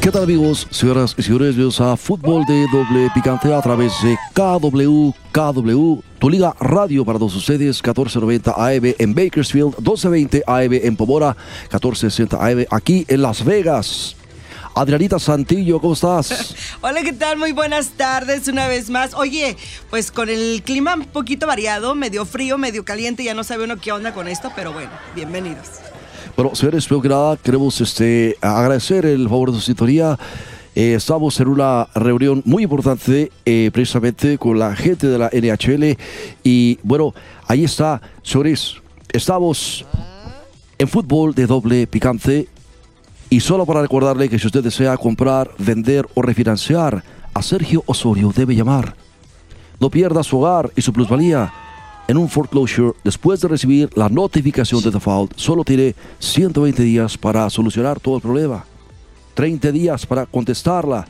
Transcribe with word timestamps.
¿Qué 0.00 0.10
tal 0.10 0.22
amigos, 0.22 0.66
señoras 0.70 1.14
y 1.18 1.22
señores? 1.22 1.48
Bienvenidos 1.48 1.78
a 1.82 1.94
Fútbol 1.94 2.46
de 2.46 2.66
Doble 2.72 3.10
Picante 3.14 3.52
a 3.52 3.60
través 3.60 3.92
de 4.02 4.16
KW, 4.32 5.10
KW, 5.30 6.00
tu 6.18 6.30
liga 6.30 6.54
radio 6.58 7.04
para 7.04 7.18
todos 7.18 7.36
ustedes, 7.36 7.82
1490 7.82 8.50
AM 8.50 8.94
en 8.98 9.14
Bakersfield, 9.14 9.76
1220 9.76 10.42
AM 10.46 10.72
en 10.72 10.96
Pomora, 10.96 11.36
1460 11.64 12.34
AM 12.42 12.64
aquí 12.70 13.04
en 13.08 13.20
Las 13.20 13.44
Vegas. 13.44 14.16
Adrianita 14.74 15.18
Santillo, 15.18 15.78
¿cómo 15.80 15.92
estás? 15.92 16.54
Hola, 16.80 17.02
¿qué 17.02 17.12
tal? 17.12 17.36
Muy 17.36 17.52
buenas 17.52 17.90
tardes 17.90 18.48
una 18.48 18.68
vez 18.68 18.88
más. 18.88 19.12
Oye, 19.12 19.58
pues 19.90 20.10
con 20.10 20.30
el 20.30 20.62
clima 20.64 20.94
un 20.94 21.04
poquito 21.04 21.46
variado, 21.46 21.94
medio 21.94 22.24
frío, 22.24 22.56
medio 22.56 22.86
caliente, 22.86 23.22
ya 23.22 23.34
no 23.34 23.44
sabe 23.44 23.64
uno 23.64 23.76
qué 23.76 23.92
onda 23.92 24.14
con 24.14 24.28
esto, 24.28 24.50
pero 24.56 24.72
bueno, 24.72 24.92
bienvenidos. 25.14 25.89
Bueno, 26.40 26.56
señores, 26.56 26.86
primero 26.86 27.02
que 27.02 27.08
nada, 27.10 27.36
queremos 27.36 27.78
este, 27.82 28.34
agradecer 28.40 29.04
el 29.04 29.28
favor 29.28 29.52
de 29.52 29.58
su 29.58 29.64
sintonía. 29.66 30.18
Eh, 30.74 30.94
estamos 30.94 31.38
en 31.38 31.48
una 31.48 31.86
reunión 31.94 32.40
muy 32.46 32.62
importante 32.62 33.30
eh, 33.44 33.68
precisamente 33.74 34.38
con 34.38 34.58
la 34.58 34.74
gente 34.74 35.06
de 35.06 35.18
la 35.18 35.28
NHL 35.28 35.98
y 36.42 36.78
bueno, 36.82 37.12
ahí 37.46 37.64
está, 37.64 38.00
señores, 38.22 38.76
estamos 39.12 39.84
en 40.78 40.88
fútbol 40.88 41.34
de 41.34 41.46
doble 41.46 41.86
picante 41.86 42.48
y 43.28 43.40
solo 43.40 43.66
para 43.66 43.82
recordarle 43.82 44.30
que 44.30 44.38
si 44.38 44.46
usted 44.46 44.64
desea 44.64 44.96
comprar, 44.96 45.50
vender 45.58 46.06
o 46.14 46.22
refinanciar, 46.22 47.04
a 47.34 47.42
Sergio 47.42 47.82
Osorio 47.84 48.32
debe 48.34 48.56
llamar. 48.56 48.94
No 49.78 49.90
pierda 49.90 50.22
su 50.22 50.38
hogar 50.38 50.72
y 50.74 50.80
su 50.80 50.90
plusvalía 50.90 51.52
en 52.10 52.16
un 52.16 52.28
foreclosure 52.28 52.94
después 53.04 53.40
de 53.40 53.46
recibir 53.46 53.88
la 53.94 54.08
notificación 54.08 54.82
de 54.82 54.90
default. 54.90 55.32
Solo 55.36 55.62
tiene 55.62 55.94
120 56.18 56.82
días 56.82 57.16
para 57.16 57.48
solucionar 57.48 58.00
todo 58.00 58.16
el 58.16 58.22
problema. 58.22 58.64
30 59.34 59.70
días 59.70 60.06
para 60.06 60.26
contestarla. 60.26 61.06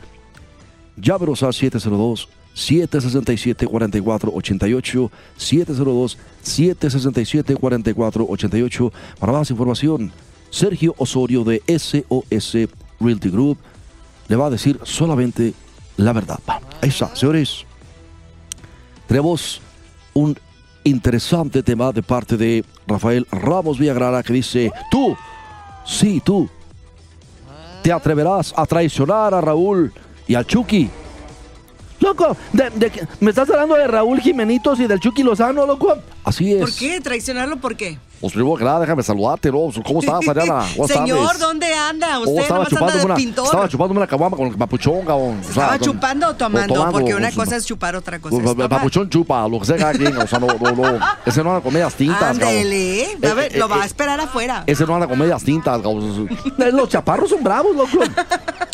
Llámenos 0.99 1.43
al 1.43 1.55
702 1.55 2.29
767 2.53 3.67
4488 3.67 5.11
702 5.39 6.19
767 6.43 7.55
4488 7.55 8.93
para 9.19 9.33
más 9.33 9.51
información. 9.51 10.13
Sergio 10.51 10.95
Osorio 10.99 11.45
de 11.45 11.63
SOS 11.67 12.69
Realty 13.01 13.31
Group 13.31 13.57
le 14.29 14.37
va 14.37 14.49
a 14.49 14.51
decir 14.51 14.79
solamente 14.83 15.55
la 15.97 16.13
verdad. 16.13 16.41
Ahí 16.83 16.91
está, 16.91 17.17
señores. 17.17 17.65
Tenemos 19.09 19.63
un 20.13 20.37
interesante 20.85 21.63
tema 21.63 21.93
de 21.93 22.03
parte 22.03 22.37
de 22.37 22.65
Rafael 22.87 23.27
Ramos 23.31 23.79
Villagrana 23.79 24.23
que 24.23 24.33
dice, 24.33 24.73
tú, 24.91 25.17
sí, 25.85 26.23
tú, 26.25 26.49
te 27.83 27.93
atreverás 27.93 28.53
a 28.57 28.67
traicionar 28.67 29.35
a 29.35 29.41
Raúl 29.41 29.93
y 30.27 30.35
al 30.35 30.47
Chucky. 30.47 30.91
Loco, 32.11 32.37
de- 32.53 32.71
de- 32.71 33.07
me 33.21 33.31
estás 33.31 33.49
hablando 33.51 33.77
de 33.77 33.87
Raúl 33.87 34.19
Jimenitos 34.21 34.81
y 34.81 34.87
del 34.89 34.99
Chucky 34.99 35.23
Lozano, 35.23 35.65
loco. 35.65 35.97
Así 36.25 36.53
es. 36.55 36.61
¿Por 36.61 36.73
qué? 36.75 37.01
¿Traicionarlo 37.01 37.59
por 37.59 37.77
qué? 37.77 37.99
Pues 38.21 38.33
primero 38.35 38.57
que 38.57 38.65
nada, 38.65 38.81
déjame 38.81 39.03
saludarte, 39.03 39.51
¿no? 39.51 39.71
¿Cómo 39.87 40.01
estás, 40.01 40.27
Ariana? 40.29 40.63
Señor. 40.89 41.39
¿dónde 41.39 41.73
anda? 41.73 42.19
Oh, 42.19 42.23
Usted 42.23 42.43
estaba 42.43 42.59
anda 42.65 42.69
chupándome 42.71 42.99
de 42.99 43.05
una, 43.07 43.15
pintor. 43.15 43.45
estaba 43.45 43.69
chupándome 43.69 43.99
una 44.01 44.07
caguama 44.09 44.37
con 44.37 44.49
el 44.49 44.57
papuchón, 44.57 45.01
cabrón. 45.07 45.39
O 45.41 45.45
sea, 45.45 45.51
¿Estaba 45.51 45.79
chupando 45.79 46.29
o 46.29 46.35
tomando? 46.35 46.75
tomando, 46.75 46.99
Porque 46.99 47.15
una 47.15 47.29
pues, 47.31 47.37
cosa 47.37 47.57
es 47.57 47.65
chupar, 47.65 47.95
otra 47.95 48.19
cosa 48.19 48.37
pues, 48.43 48.59
el 48.59 48.69
papuchón 48.69 49.09
chupa, 49.09 49.47
lo 49.49 49.61
que 49.61 49.67
sea 49.67 49.77
cada 49.79 49.93
quien, 49.93 50.17
o 50.19 50.27
sea, 50.27 50.39
no, 50.41 50.49
no, 50.49 50.71
no. 50.73 50.99
Ese 51.25 51.45
no 51.45 51.51
anda 51.51 51.63
con 51.63 51.73
medias 51.73 51.95
tintas. 51.95 52.23
Ándele, 52.23 53.07
a 53.23 53.35
ver, 53.35 53.55
Eh, 53.55 53.59
lo 53.59 53.67
eh, 53.67 53.69
va 53.69 53.77
eh, 53.79 53.83
a 53.83 53.87
esperar 53.87 54.21
afuera. 54.21 54.65
Ese 54.67 54.85
no 54.85 54.95
anda 54.97 55.07
con 55.07 55.17
medias 55.19 55.43
tintas, 55.45 55.77
cabrón. 55.81 56.29
Los 56.73 56.89
chaparros 56.89 57.31
son 57.31 57.43
bravos, 57.45 57.75
loco. 57.77 58.05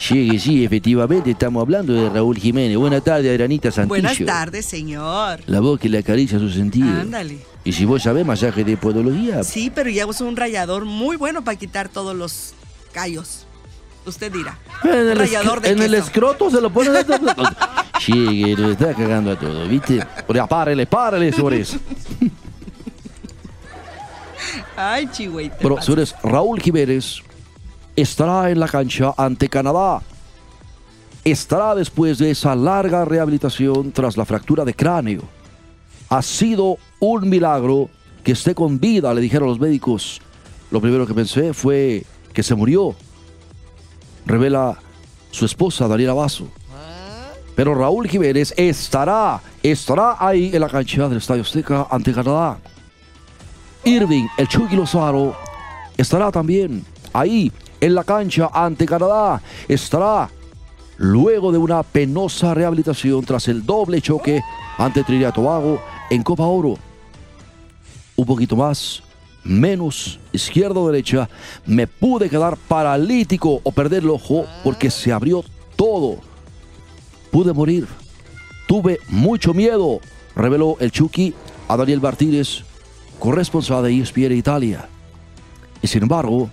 Sí, 0.00 0.38
sí, 0.38 0.64
efectivamente, 0.64 1.30
estamos 1.30 1.60
hablando 1.60 1.92
de 1.92 2.08
Raúl 2.08 2.38
Jiménez. 2.38 2.74
Buenas 2.78 3.04
tardes, 3.04 3.30
Adrianita 3.30 3.70
Santillo. 3.70 3.88
Buenas 4.00 4.18
tardes, 4.24 4.64
señor. 4.64 5.40
La 5.46 5.60
voz 5.60 5.78
que 5.78 5.90
le 5.90 5.98
acaricia 5.98 6.38
su 6.38 6.48
sentido. 6.50 6.88
Ándale. 6.88 7.38
Y 7.64 7.72
si 7.74 7.84
vos 7.84 8.02
sabés 8.02 8.24
masaje 8.24 8.64
de 8.64 8.78
podología, 8.78 9.44
Sí, 9.44 9.70
pero 9.72 9.90
ya 9.90 10.06
uso 10.06 10.24
un 10.26 10.36
rallador 10.36 10.86
muy 10.86 11.16
bueno 11.18 11.44
para 11.44 11.58
quitar 11.58 11.90
todos 11.90 12.16
los 12.16 12.54
callos. 12.92 13.44
Usted 14.06 14.32
dirá. 14.32 14.58
En 14.84 14.90
el, 15.10 15.18
rallador 15.18 15.58
escr- 15.58 15.62
de 15.64 15.68
en 15.72 15.82
el 15.82 15.90
queso. 15.90 16.04
escroto 16.06 16.50
se 16.50 16.60
lo 16.62 16.72
ponen. 16.72 16.94
sí, 18.00 18.42
que 18.42 18.56
nos 18.56 18.70
está 18.72 18.94
cagando 18.94 19.32
a 19.32 19.38
todos, 19.38 19.68
¿viste? 19.68 20.02
Ya, 20.34 20.46
párele, 20.46 20.86
párele, 20.86 21.30
señores. 21.30 21.76
Ay, 24.74 25.06
chihuahua. 25.12 25.50
Bueno, 25.60 25.82
señores, 25.82 26.14
Raúl 26.24 26.58
Jiménez 26.58 27.20
estará 27.96 28.50
en 28.50 28.60
la 28.60 28.68
cancha 28.68 29.14
ante 29.16 29.48
Canadá. 29.48 30.00
Estará 31.24 31.74
después 31.74 32.18
de 32.18 32.30
esa 32.30 32.54
larga 32.54 33.04
rehabilitación 33.04 33.92
tras 33.92 34.16
la 34.16 34.24
fractura 34.24 34.64
de 34.64 34.74
cráneo. 34.74 35.22
Ha 36.08 36.22
sido 36.22 36.78
un 36.98 37.28
milagro 37.28 37.90
que 38.24 38.32
esté 38.32 38.54
con 38.54 38.80
vida, 38.80 39.12
le 39.14 39.20
dijeron 39.20 39.48
los 39.48 39.60
médicos. 39.60 40.20
Lo 40.70 40.80
primero 40.80 41.06
que 41.06 41.14
pensé 41.14 41.52
fue 41.52 42.04
que 42.32 42.42
se 42.42 42.54
murió. 42.54 42.94
Revela 44.24 44.78
su 45.30 45.44
esposa, 45.44 45.88
Daniela 45.88 46.14
Basso. 46.14 46.48
Pero 47.54 47.74
Raúl 47.74 48.08
Jiménez 48.08 48.54
estará, 48.56 49.40
estará 49.62 50.16
ahí 50.18 50.50
en 50.52 50.60
la 50.60 50.68
cancha 50.68 51.08
del 51.08 51.18
Estadio 51.18 51.42
Azteca 51.42 51.86
ante 51.90 52.12
Canadá. 52.12 52.58
Irving, 53.84 54.26
el 54.36 54.48
Chucky 54.48 54.76
Lozano, 54.76 55.34
estará 55.96 56.30
también 56.30 56.84
ahí 57.12 57.52
en 57.80 57.94
la 57.94 58.04
cancha 58.04 58.50
ante 58.52 58.86
Canadá. 58.86 59.40
Estará 59.68 60.30
luego 60.98 61.50
de 61.50 61.58
una 61.58 61.82
penosa 61.82 62.54
rehabilitación 62.54 63.24
tras 63.24 63.48
el 63.48 63.64
doble 63.64 64.00
choque 64.02 64.42
ante 64.78 65.02
Trinidad 65.02 65.34
Tobago 65.34 65.80
en 66.10 66.22
Copa 66.22 66.44
Oro. 66.44 66.76
Un 68.16 68.26
poquito 68.26 68.54
más, 68.54 69.02
menos 69.44 70.20
izquierda-derecha, 70.32 71.28
me 71.64 71.86
pude 71.86 72.28
quedar 72.28 72.56
paralítico 72.56 73.60
o 73.62 73.72
perder 73.72 74.02
el 74.02 74.10
ojo 74.10 74.44
porque 74.62 74.90
se 74.90 75.12
abrió 75.12 75.42
todo. 75.76 76.18
Pude 77.30 77.52
morir. 77.52 77.86
Tuve 78.66 78.98
mucho 79.08 79.54
miedo, 79.54 80.00
reveló 80.36 80.76
el 80.80 80.92
Chucky 80.92 81.34
a 81.66 81.76
Daniel 81.76 82.00
Martínez, 82.00 82.62
corresponsal 83.18 83.82
de 83.82 83.98
ESPN 84.00 84.32
Italia. 84.32 84.88
Y 85.82 85.88
sin 85.88 86.02
embargo, 86.02 86.50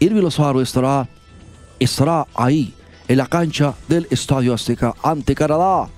Irving 0.00 0.22
Lozano 0.22 0.60
estará, 0.60 1.08
estará 1.78 2.26
ahí, 2.34 2.74
en 3.08 3.18
la 3.18 3.26
cancha 3.26 3.74
del 3.88 4.06
Estadio 4.10 4.54
Azteca 4.54 4.94
ante 5.02 5.34
Canadá. 5.34 5.88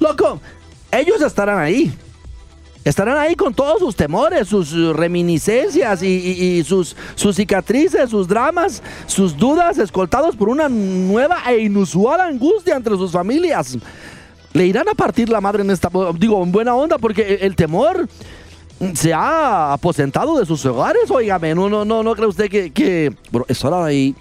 Loco, 0.00 0.40
ellos 0.90 1.22
estarán 1.22 1.58
ahí. 1.58 1.92
Estarán 2.84 3.16
ahí 3.16 3.34
con 3.34 3.54
todos 3.54 3.78
sus 3.78 3.96
temores, 3.96 4.46
sus 4.46 4.74
reminiscencias 4.94 6.02
y, 6.02 6.62
sus, 6.64 6.94
sus 7.14 7.34
cicatrices, 7.34 8.10
sus 8.10 8.28
dramas, 8.28 8.82
sus 9.06 9.34
dudas, 9.34 9.78
escoltados 9.78 10.36
por 10.36 10.50
una 10.50 10.68
nueva 10.68 11.38
e 11.48 11.60
inusual 11.60 12.20
angustia 12.20 12.76
entre 12.76 12.94
sus 12.96 13.12
familias. 13.12 13.78
Le 14.52 14.66
irán 14.66 14.86
a 14.88 14.94
partir 14.94 15.30
la 15.30 15.40
madre 15.40 15.62
en 15.62 15.70
esta, 15.70 15.88
digo, 16.18 16.42
en 16.42 16.52
buena 16.52 16.74
onda, 16.74 16.98
porque 16.98 17.38
el 17.40 17.56
temor 17.56 18.06
se 18.94 19.12
ha 19.12 19.72
aposentado 19.72 20.38
de 20.38 20.46
sus 20.46 20.64
hogares, 20.66 21.10
oígame, 21.10 21.54
no, 21.54 21.68
no, 21.68 21.84
no, 21.84 22.02
no 22.02 22.14
cree 22.14 22.26
usted 22.28 22.48
que, 22.50 22.70
que 22.72 23.12
Bueno, 23.30 23.46
estará 23.48 23.84
ahí, 23.84 24.14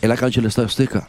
en 0.00 0.08
la 0.08 0.16
cancha 0.16 0.40
del 0.40 0.48
Estadio 0.48 0.66
Azteca. 0.68 1.08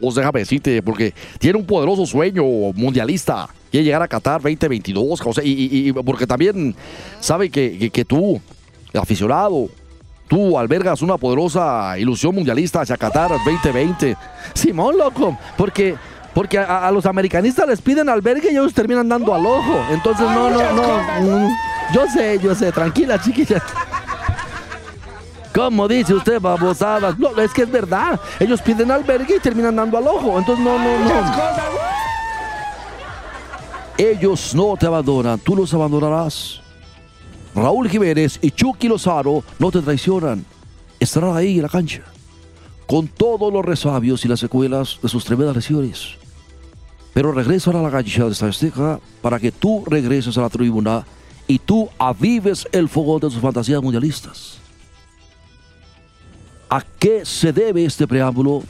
Os 0.00 0.14
déjame 0.14 0.40
decirte, 0.40 0.80
porque 0.82 1.12
tiene 1.38 1.58
un 1.58 1.66
poderoso 1.66 2.06
sueño 2.06 2.44
mundialista. 2.74 3.48
Quiere 3.70 3.84
llegar 3.84 4.00
a 4.02 4.08
Qatar 4.08 4.40
2022, 4.40 5.20
José, 5.20 5.42
y, 5.44 5.50
y- 5.52 5.88
y 5.88 5.92
porque 5.92 6.26
también 6.26 6.74
sabe 7.20 7.50
que, 7.50 7.76
que- 7.78 7.90
que 7.90 8.04
tú, 8.04 8.40
aficionado, 8.94 9.68
tú 10.28 10.56
albergas 10.58 11.02
una 11.02 11.16
poderosa 11.18 11.98
ilusión 11.98 12.34
mundialista 12.34 12.80
hacia 12.82 12.96
Qatar 12.96 13.30
2020. 13.44 14.16
Simón, 14.54 14.96
loco, 14.96 15.36
porque, 15.56 15.96
porque 16.32 16.58
a, 16.58 16.86
a 16.86 16.92
los 16.92 17.04
americanistas 17.04 17.66
les 17.66 17.82
piden 17.82 18.08
albergue 18.08 18.48
y 18.52 18.56
ellos 18.56 18.72
terminan 18.72 19.08
dando 19.08 19.34
al 19.34 19.44
ojo. 19.44 19.80
Entonces, 19.90 20.26
no, 20.30 20.48
no, 20.48 20.72
no. 20.72 21.50
Yo 21.92 22.06
sé, 22.08 22.38
yo 22.42 22.54
sé, 22.54 22.70
tranquila, 22.70 23.20
chiquilla. 23.20 23.62
¿Cómo 25.54 25.88
dice 25.88 26.14
usted, 26.14 26.40
babosadas? 26.40 27.18
No, 27.18 27.30
es 27.40 27.52
que 27.52 27.62
es 27.62 27.70
verdad. 27.70 28.20
Ellos 28.38 28.60
piden 28.60 28.90
albergue 28.90 29.36
y 29.36 29.40
terminan 29.40 29.74
dando 29.74 29.98
al 29.98 30.06
ojo. 30.06 30.38
Entonces, 30.38 30.64
no, 30.64 30.78
no, 30.78 30.98
no. 30.98 31.48
Ellos 33.96 34.54
no 34.54 34.76
te 34.76 34.86
abandonan, 34.86 35.40
tú 35.40 35.56
los 35.56 35.74
abandonarás. 35.74 36.60
Raúl 37.54 37.88
Jiménez 37.88 38.38
y 38.40 38.52
Chucky 38.52 38.86
Lozaro 38.86 39.42
no 39.58 39.72
te 39.72 39.80
traicionan. 39.80 40.44
Estarán 41.00 41.36
ahí 41.36 41.56
en 41.56 41.62
la 41.62 41.68
cancha, 41.68 42.02
con 42.86 43.08
todos 43.08 43.52
los 43.52 43.64
resabios 43.64 44.24
y 44.24 44.28
las 44.28 44.38
secuelas 44.38 44.98
de 45.02 45.08
sus 45.08 45.24
tremendas 45.24 45.56
lesiones. 45.56 46.16
Pero 47.12 47.32
regresan 47.32 47.74
a 47.74 47.82
la 47.82 47.90
cancha 47.90 48.26
de 48.26 48.32
esta 48.32 49.00
para 49.20 49.40
que 49.40 49.50
tú 49.50 49.84
regreses 49.86 50.38
a 50.38 50.42
la 50.42 50.48
tribuna 50.48 51.04
y 51.48 51.58
tú 51.58 51.88
avives 51.98 52.68
el 52.70 52.88
fuego 52.88 53.18
de 53.18 53.30
sus 53.30 53.40
fantasías 53.40 53.82
mundialistas. 53.82 54.58
¿A 56.70 56.84
qué 56.98 57.24
se 57.24 57.52
debe 57.52 57.84
este 57.84 58.06
preámbulo? 58.06 58.62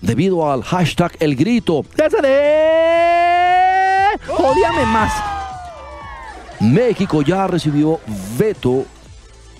Debido 0.00 0.50
al 0.50 0.62
hashtag 0.64 1.12
El 1.20 1.36
Grito, 1.36 1.84
¡Ese 1.94 2.20
de... 2.22 3.36
¡Odiame 4.28 4.86
más! 4.86 5.12
México 6.60 7.22
ya 7.22 7.46
recibió 7.46 8.00
veto 8.38 8.86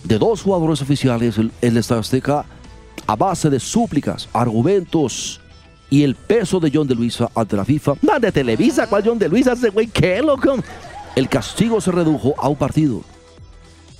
de 0.02 0.18
dos 0.18 0.42
jugadores 0.42 0.80
oficiales 0.80 1.36
en 1.36 1.52
el 1.60 1.76
Estadio 1.76 2.00
Azteca 2.00 2.46
a 3.06 3.16
base 3.16 3.50
de 3.50 3.60
súplicas, 3.60 4.28
argumentos 4.32 5.40
y 5.90 6.02
el 6.02 6.14
peso 6.14 6.58
de 6.58 6.70
John 6.72 6.86
de 6.86 6.94
Luisa 6.94 7.28
ante 7.34 7.56
la 7.56 7.64
FIFA. 7.64 7.94
Más 8.02 8.20
de 8.20 8.32
Televisa, 8.32 8.86
¿cuál 8.86 9.02
John 9.04 9.18
de 9.18 9.28
Luisa? 9.28 9.52
Ese 9.52 9.68
güey, 9.68 9.86
¿qué, 9.88 10.22
loco? 10.22 10.56
El 11.16 11.28
castigo 11.28 11.80
se 11.80 11.90
redujo 11.90 12.34
a 12.38 12.48
un 12.48 12.56
partido. 12.56 13.02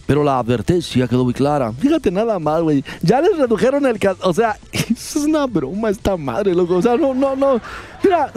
Pero 0.06 0.22
la 0.22 0.38
advertencia 0.38 1.08
quedó 1.08 1.24
muy 1.24 1.34
clara. 1.34 1.72
Fíjate 1.72 2.12
nada 2.12 2.38
más, 2.38 2.62
güey. 2.62 2.84
Ya 3.02 3.20
les 3.20 3.36
redujeron 3.36 3.84
el 3.86 3.98
cas- 3.98 4.18
O 4.22 4.32
sea, 4.32 4.56
eso 4.72 5.18
es 5.18 5.24
una 5.24 5.46
broma 5.46 5.90
esta 5.90 6.16
madre, 6.16 6.54
loco. 6.54 6.76
O 6.76 6.82
sea, 6.82 6.96
no, 6.96 7.12
no, 7.12 7.34
no. 7.34 7.60
Mira, 8.04 8.30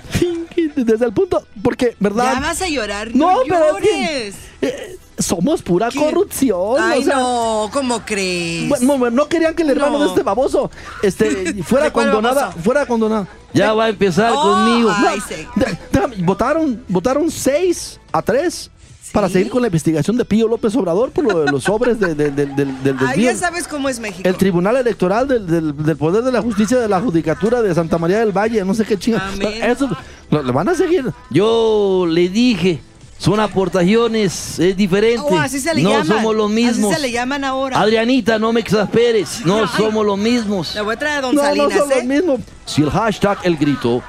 desde 0.76 1.04
el 1.04 1.12
punto. 1.12 1.46
Porque, 1.62 1.94
¿verdad? 2.00 2.32
Ya 2.34 2.40
vas 2.40 2.62
a 2.62 2.68
llorar, 2.68 3.14
No, 3.14 3.32
no, 3.32 3.42
pero 3.46 3.76
es 3.76 3.82
que- 3.82 3.90
llores. 4.04 4.34
Eh, 4.62 4.96
somos 5.22 5.62
pura 5.62 5.88
¿Qué? 5.90 5.98
corrupción. 5.98 6.76
Ay, 6.80 7.00
o 7.00 7.04
sea, 7.04 7.16
no, 7.16 7.70
¿cómo 7.72 8.00
crees? 8.04 8.68
Bueno, 8.68 8.98
bueno, 8.98 9.16
no 9.16 9.28
querían 9.28 9.54
que 9.54 9.62
el 9.62 9.70
hermano 9.70 9.92
No. 9.98 10.00
de 10.04 10.06
este 10.08 10.22
baboso 10.22 10.70
este, 11.02 11.62
fuera 11.64 11.86
¿De 11.86 11.92
condonada. 11.92 12.40
baboso? 12.46 12.58
Fuera 12.60 12.86
condonada. 12.86 13.26
Ya 13.54 13.72
va 13.74 13.84
a 13.84 13.88
empezar 13.90 14.32
Oh, 14.34 14.42
conmigo. 14.42 14.90
ay, 14.94 15.18
No, 15.56 16.08
de- 16.08 16.22
votaron, 16.24 16.82
votaron 16.88 17.30
6 17.30 18.00
a 18.10 18.22
3 18.22 18.70
para 19.12 19.28
seguir 19.28 19.50
con 19.50 19.60
la 19.60 19.68
investigación 19.68 20.16
de 20.16 20.24
Pío 20.24 20.48
López 20.48 20.74
Obrador 20.74 21.10
por 21.10 21.24
lo 21.30 21.40
de 21.44 21.52
los 21.52 21.64
sobres 21.64 22.00
de- 22.00 22.14
de- 22.14 22.30
del- 22.30 22.56
del, 22.56 22.82
desvío. 22.82 23.30
ya 23.30 23.36
sabes 23.36 23.68
cómo 23.68 23.90
es 23.90 24.00
México. 24.00 24.26
El 24.26 24.36
Tribunal 24.36 24.74
Electoral 24.78 25.28
del, 25.28 25.46
del- 25.46 25.76
del 25.84 25.96
Poder 25.98 26.24
de 26.24 26.32
la 26.32 26.40
Justicia 26.40 26.78
de 26.78 26.88
la 26.88 26.98
Judicatura 26.98 27.60
de 27.60 27.74
Santa 27.74 27.98
María 27.98 28.20
del 28.20 28.32
Valle, 28.32 28.64
no 28.64 28.72
sé 28.72 28.86
qué 28.86 28.98
chinga. 28.98 29.28
Amén. 29.28 29.62
Eso 29.64 29.90
lo, 30.30 30.42
lo 30.42 30.52
van 30.54 30.70
a 30.70 30.74
seguir. 30.74 31.12
Yo 31.28 32.06
le 32.08 32.30
dije, 32.30 32.80
son 33.22 33.38
aportaciones, 33.38 34.58
es 34.58 34.76
diferente. 34.76 35.20
Oh, 35.24 35.38
así 35.38 35.60
se 35.60 35.72
le 35.72 35.82
no 35.82 35.90
llaman. 35.90 36.06
somos 36.08 36.34
los 36.34 36.50
mismos. 36.50 36.90
Así 36.92 37.00
se 37.00 37.06
le 37.08 37.12
llaman 37.12 37.44
ahora. 37.44 37.78
Adrianita, 37.80 38.36
no 38.38 38.52
me 38.52 38.58
exasperes. 38.60 39.46
No 39.46 39.66
somos 39.76 40.04
los 40.04 40.18
mismos. 40.18 40.74
Le 40.74 40.80
voy 40.80 40.94
a 40.94 40.98
traer 40.98 41.18
a 41.18 41.20
Don 41.22 41.34
No, 41.36 41.42
no 41.42 41.46
Salinas, 41.48 41.78
son 41.78 41.88
los 41.88 41.98
¿eh? 41.98 42.04
mismos. 42.04 42.40
Si 42.66 42.82
el 42.82 42.90
hashtag 42.90 43.38
El 43.44 43.56
Grito 43.56 44.02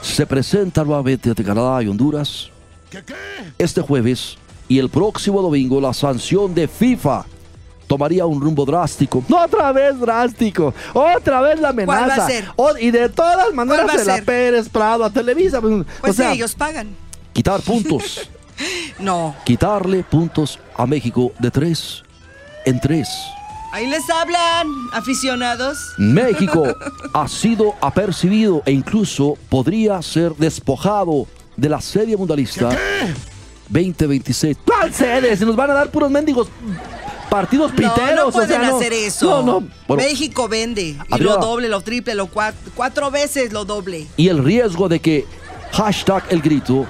se 0.00 0.24
presenta 0.24 0.84
nuevamente 0.84 1.28
ante 1.30 1.42
Canadá 1.42 1.82
y 1.82 1.88
Honduras, 1.88 2.48
este 3.58 3.80
jueves 3.80 4.36
y 4.68 4.78
el 4.78 4.88
próximo 4.88 5.42
domingo 5.42 5.80
la 5.80 5.92
sanción 5.92 6.54
de 6.54 6.68
FIFA 6.68 7.24
tomaría 7.88 8.24
un 8.24 8.40
rumbo 8.40 8.64
drástico. 8.64 9.24
No, 9.28 9.42
otra 9.42 9.72
vez 9.72 9.98
drástico. 9.98 10.72
Otra 10.94 11.40
vez 11.40 11.60
la 11.60 11.70
amenaza. 11.70 11.98
¿Cuál 12.06 12.10
va 12.20 12.24
a 12.24 12.28
ser? 12.28 12.44
O- 12.54 12.78
y 12.78 12.90
de 12.92 13.08
todas 13.08 13.52
maneras 13.52 13.90
se 14.00 14.04
la? 14.04 14.22
Pérez 14.22 14.68
Prado 14.68 15.04
a 15.04 15.10
Televisa. 15.10 15.60
Pues, 15.60 15.84
Pues 16.00 16.12
o 16.12 16.14
sea, 16.14 16.30
sí, 16.30 16.36
ellos 16.36 16.54
pagan. 16.54 16.88
Quitar 17.32 17.60
puntos, 17.60 18.28
No. 18.98 19.34
quitarle 19.44 20.02
puntos 20.04 20.58
a 20.76 20.86
México 20.86 21.32
de 21.38 21.50
tres 21.50 22.02
en 22.64 22.80
tres. 22.80 23.08
Ahí 23.72 23.86
les 23.86 24.08
hablan, 24.10 24.68
aficionados. 24.92 25.78
México 25.96 26.62
ha 27.14 27.26
sido 27.26 27.74
apercibido 27.80 28.62
e 28.66 28.72
incluso 28.72 29.36
podría 29.48 30.00
ser 30.02 30.34
despojado 30.36 31.26
de 31.56 31.68
la 31.70 31.80
serie 31.80 32.16
mundialista 32.16 32.68
2026. 33.68 34.58
¿Cuál 34.66 34.92
sede? 34.92 35.34
Si 35.36 35.44
nos 35.46 35.56
van 35.56 35.70
a 35.70 35.74
dar 35.74 35.90
puros 35.90 36.10
mendigos 36.10 36.48
partidos 37.30 37.72
piteros. 37.72 37.96
no, 37.98 38.14
no 38.14 38.26
o 38.26 38.32
sea, 38.32 38.44
pueden 38.46 38.62
no. 38.62 38.76
hacer 38.76 38.92
eso. 38.92 39.42
No, 39.42 39.60
no. 39.60 39.68
Bueno. 39.88 40.02
México 40.02 40.48
vende. 40.48 40.82
Y 40.82 40.98
Adriana. 41.10 41.36
lo 41.36 41.40
doble, 41.40 41.68
lo 41.70 41.80
triple, 41.80 42.14
lo 42.14 42.26
cuatro, 42.26 42.70
cuatro 42.74 43.10
veces 43.10 43.52
lo 43.54 43.64
doble. 43.64 44.06
Y 44.18 44.28
el 44.28 44.44
riesgo 44.44 44.88
de 44.90 45.00
que 45.00 45.24
hashtag 45.72 46.24
el 46.28 46.42
grito 46.42 46.86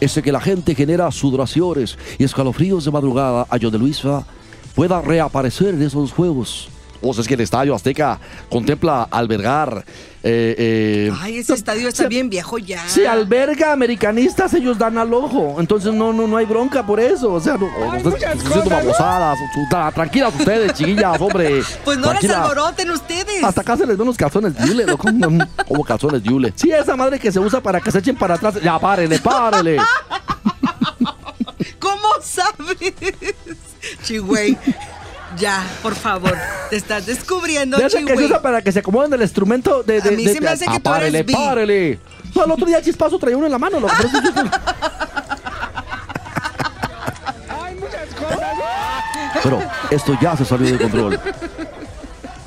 es 0.00 0.14
de 0.14 0.22
que 0.22 0.32
la 0.32 0.40
gente 0.40 0.74
genera 0.74 1.10
sudoraciones 1.10 1.98
y 2.18 2.24
escalofríos 2.24 2.84
de 2.84 2.90
madrugada 2.90 3.46
a 3.50 3.58
John 3.60 3.70
de 3.70 3.78
Luisa 3.78 4.26
pueda 4.74 5.00
reaparecer 5.02 5.74
en 5.74 5.82
esos 5.82 6.12
juegos. 6.12 6.70
O 7.02 7.12
sea, 7.14 7.22
es 7.22 7.28
que 7.28 7.34
el 7.34 7.40
Estadio 7.40 7.74
Azteca 7.74 8.18
contempla 8.48 9.08
albergar 9.10 9.84
eh, 10.22 10.54
eh, 10.58 11.12
Ay, 11.22 11.38
ese 11.38 11.54
estadio 11.54 11.88
está 11.88 12.02
se- 12.02 12.08
bien 12.10 12.28
viejo 12.28 12.58
ya. 12.58 12.86
Si 12.86 13.06
alberga 13.06 13.72
americanistas, 13.72 14.52
ellos 14.52 14.76
dan 14.76 14.98
al 14.98 15.14
ojo. 15.14 15.56
Entonces 15.58 15.94
no, 15.94 16.12
no, 16.12 16.26
no 16.26 16.36
hay 16.36 16.44
bronca 16.44 16.84
por 16.84 17.00
eso. 17.00 17.32
O 17.32 17.40
sea, 17.40 17.56
no, 17.56 17.64
o 17.66 17.96
ustedes 18.08 18.42
diciendo 18.42 18.68
babosadas, 18.68 19.38
su- 19.54 19.74
tra- 19.74 19.94
tranquilas 19.94 20.34
ustedes, 20.38 20.74
chiquillas, 20.74 21.18
hombre. 21.20 21.62
Pues 21.84 21.96
no 21.96 22.12
les 22.12 22.28
alboroten 22.30 22.90
ustedes. 22.90 23.42
hasta 23.42 23.62
acá 23.62 23.78
se 23.78 23.86
les 23.86 23.96
ven 23.96 24.06
los 24.06 24.16
calzones 24.18 24.52
Yule, 24.66 24.84
loco. 24.84 25.08
Como 25.66 25.84
calzones 25.84 26.22
de 26.22 26.30
hule. 26.30 26.52
Sí, 26.54 26.70
esa 26.70 26.96
madre 26.96 27.18
que 27.18 27.32
se 27.32 27.40
usa 27.40 27.62
para 27.62 27.80
que 27.80 27.90
se 27.90 27.98
echen 28.00 28.16
para 28.16 28.34
atrás. 28.34 28.56
Ya, 28.62 28.78
párele, 28.78 29.18
párele. 29.20 29.78
¿Cómo 31.78 32.08
sabes? 32.22 32.92
Chihuey. 34.04 34.56
Ya, 35.38 35.64
por 35.82 35.94
favor. 35.94 36.36
Te 36.70 36.76
estás 36.76 37.06
descubriendo, 37.06 37.76
De 37.78 37.86
esa 37.86 37.98
que 38.00 38.16
se 38.16 38.24
usa 38.24 38.42
para 38.42 38.62
que 38.62 38.72
se 38.72 38.80
acomoden 38.80 39.12
el 39.14 39.22
instrumento 39.22 39.82
de. 39.82 40.00
de 40.00 40.08
A 40.08 40.12
mí 40.12 40.24
de- 40.24 40.34
se 40.34 40.40
me 40.40 40.48
hace 40.48 40.64
que 40.64 40.70
Ah, 40.70 40.80
tú 40.82 40.90
eres 40.90 40.98
párele, 41.00 41.22
bi. 41.22 41.32
párele. 41.32 41.98
No, 42.34 42.44
el 42.44 42.50
otro 42.50 42.66
día 42.66 42.82
Chispazo 42.82 43.18
traía 43.18 43.36
uno 43.36 43.46
en 43.46 43.52
la 43.52 43.58
mano. 43.58 43.78
Pero 43.80 44.08
eso- 44.08 44.50
Pero 49.42 49.60
esto 49.90 50.18
ya 50.20 50.36
se 50.36 50.44
salió 50.44 50.70
de 50.70 50.78
control. 50.78 51.18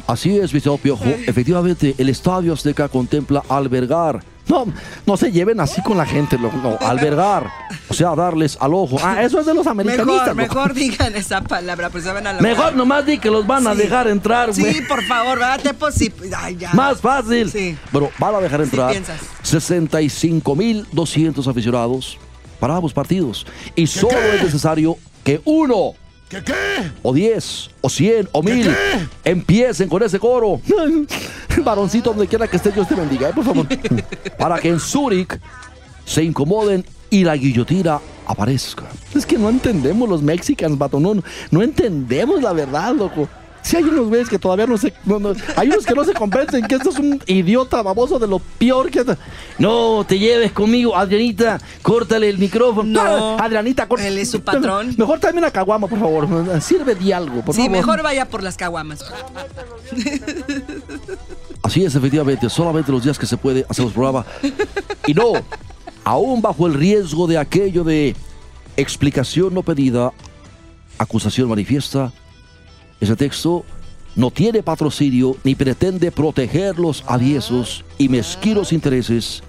Así 0.08 0.38
es, 0.38 0.52
Vicente 0.52 0.80
Piojo. 0.84 1.06
Efectivamente, 1.06 1.96
el 1.98 2.10
Estadio 2.10 2.54
Azteca 2.54 2.90
contempla 2.90 3.42
albergar. 3.50 4.22
No, 4.54 4.66
no 5.08 5.18
se 5.18 5.32
lleven 5.32 5.60
así 5.60 5.82
con 5.82 5.98
la 5.98 6.06
gente, 6.06 6.38
loco. 6.38 6.58
No, 6.62 6.78
albergar. 6.88 7.50
O 7.90 7.94
sea, 7.94 8.14
darles 8.16 8.56
al 8.62 8.74
ojo. 8.74 8.98
Ah, 9.02 9.24
eso 9.24 9.40
es 9.40 9.46
de 9.48 9.54
los 9.54 9.66
americanistas, 9.66 10.36
Mejor, 10.36 10.36
loco. 10.36 10.38
mejor 10.70 10.74
digan 10.76 11.16
esa 11.16 11.42
palabra, 11.42 11.90
pues 11.90 12.04
se 12.04 12.12
van 12.12 12.28
a 12.28 12.34
Mejor 12.34 12.76
nomás 12.76 13.04
di 13.06 13.18
que 13.18 13.32
los 13.32 13.48
van 13.48 13.66
a 13.68 13.72
Sí. 13.74 13.78
dejar 13.80 14.08
entrar, 14.08 14.52
güey. 14.54 14.74
Sí, 14.76 14.82
por 14.82 15.04
favor, 15.06 15.40
¿verdad? 15.40 15.76
Pues 15.80 15.96
sí. 15.96 16.14
Ay, 16.38 16.58
ya. 16.58 16.72
Más 16.74 17.02
fácil. 17.02 17.50
Sí. 17.52 17.76
Bueno, 17.92 18.10
van 18.20 18.36
a 18.36 18.40
dejar 18.40 18.62
entrar 18.62 18.92
piensas. 18.92 19.20
65.200 19.44 21.48
aficionados 21.48 22.18
para 22.60 22.76
ambos 22.76 22.94
partidos. 22.94 23.46
Y 23.76 23.88
solo 23.88 24.18
es 24.36 24.44
necesario 24.44 24.98
que 25.24 25.42
uno, 25.46 25.94
o 27.02 27.14
10, 27.14 27.70
o 27.82 27.90
100, 27.90 28.30
o 28.32 28.44
1000 28.44 28.76
empiecen 29.24 29.90
con 29.90 30.04
ese 30.04 30.20
coro. 30.20 30.62
Varoncito, 31.64 32.12
donde 32.12 32.28
quiera 32.28 32.48
que 32.48 32.58
esté, 32.58 32.72
Dios 32.72 32.88
te 32.88 32.96
bendiga, 32.96 33.30
eh, 33.30 33.34
por 33.34 33.46
favor. 33.46 33.68
Para 34.38 34.60
que 34.60 34.70
en 34.70 34.80
Zúrich 34.80 35.40
se 36.06 36.24
incomoden 36.24 36.86
y 37.10 37.24
la 37.24 37.36
guillotina 37.36 38.00
aparezca. 38.26 38.86
Es 39.14 39.26
que 39.26 39.38
no 39.38 39.50
entendemos 39.50 40.10
los 40.10 40.22
mexicanos, 40.22 40.78
vato. 40.78 41.00
No, 41.00 41.22
no 41.52 41.62
entendemos 41.62 42.42
la 42.42 42.54
verdad, 42.54 42.94
loco. 42.96 43.28
Si 43.64 43.78
hay 43.78 43.84
unos 43.84 44.08
güeyes 44.08 44.28
que 44.30 44.38
todavía 44.38 44.68
no 44.68 44.78
se. 44.78 44.94
no, 45.06 45.20
no, 45.20 45.34
hay 45.56 45.70
unos 45.70 45.86
que 45.86 45.94
no 45.96 46.04
se 46.04 46.14
convencen 46.14 46.66
que 46.68 46.76
esto 46.76 46.90
es 46.90 47.00
un 47.00 47.22
idiota 47.28 47.82
baboso 47.82 48.20
de 48.20 48.28
lo 48.28 48.40
peor 48.40 48.92
que. 48.92 49.04
No 49.58 50.06
te 50.08 50.20
lleves 50.20 50.52
conmigo, 50.52 50.96
Adrianita. 50.96 51.60
Córtale 51.82 52.28
el 52.30 52.38
micrófono. 52.38 52.84
No. 53.04 53.38
Adrianita, 53.40 53.88
corta- 53.88 54.06
Él 54.08 54.18
es 54.18 54.30
su 54.32 54.42
patrón. 54.42 54.94
Mejor 54.98 55.20
tráeme 55.20 55.40
una 55.40 55.50
caguama, 55.52 55.88
por 55.88 55.98
favor. 56.00 56.28
Sirve 56.62 56.94
de 56.96 57.14
algo, 57.14 57.42
por 57.44 57.56
Sí, 57.56 57.62
favor. 57.62 57.78
mejor 57.78 58.04
vaya 58.04 58.28
por 58.28 58.44
las 58.44 58.58
caguamas. 58.58 59.00
Así 61.64 61.86
es, 61.86 61.96
efectivamente, 61.96 62.50
solamente 62.50 62.92
los 62.92 63.04
días 63.04 63.18
que 63.18 63.26
se 63.26 63.38
puede 63.38 63.66
hacemos 63.70 63.94
programa. 63.94 64.26
Y 65.08 65.14
no, 65.14 65.32
aún 66.04 66.42
bajo 66.42 66.68
el 66.68 66.74
riesgo 66.74 67.26
de 67.28 67.38
aquello 67.38 67.84
de 67.86 68.16
explicación 68.76 69.54
no 69.54 69.64
pedida, 69.64 70.12
acusación 70.98 71.48
manifiesta, 71.50 72.12
ese 73.04 73.16
texto 73.16 73.66
no 74.16 74.32
tiene 74.32 74.64
patrocinio 74.64 75.36
ni 75.44 75.56
pretende 75.56 76.12
proteger 76.12 76.80
los 76.80 77.04
aviesos 77.08 77.84
y 77.98 78.10
mezquinos 78.10 78.72
intereses 78.72 79.44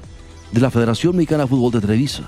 de 0.50 0.61
la 0.61 0.70
Federación 0.70 1.14
Mexicana 1.16 1.44
de 1.44 1.49
Fútbol 1.49 1.73
de 1.73 1.80
Televisa. 1.80 2.25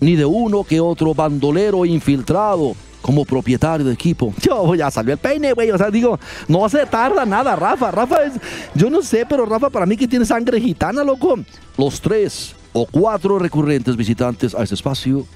ni 0.00 0.16
de 0.16 0.24
uno 0.24 0.64
que 0.64 0.80
otro 0.80 1.14
bandolero 1.14 1.86
infiltrado 1.86 2.74
como 3.00 3.24
propietario 3.24 3.86
de 3.86 3.92
equipo. 3.94 4.34
Yo, 4.42 4.74
ya 4.74 4.90
salió 4.90 5.12
el 5.12 5.18
peine, 5.18 5.52
güey. 5.52 5.70
O 5.70 5.78
sea, 5.78 5.90
digo, 5.90 6.18
no 6.48 6.68
se 6.68 6.84
tarda 6.84 7.24
nada, 7.24 7.54
Rafa. 7.56 7.90
Rafa 7.90 8.24
es. 8.24 8.34
Yo 8.74 8.90
no 8.90 9.00
sé, 9.02 9.24
pero 9.26 9.46
Rafa 9.46 9.70
para 9.70 9.86
mí 9.86 9.96
que 9.96 10.08
tiene 10.08 10.26
sangre 10.26 10.60
gitana, 10.60 11.04
loco. 11.04 11.38
Los 11.78 12.00
tres 12.00 12.54
o 12.72 12.86
cuatro 12.86 13.38
recurrentes 13.38 13.96
visitantes 13.96 14.54
a 14.54 14.62
este 14.62 14.74
espacio 14.74 15.26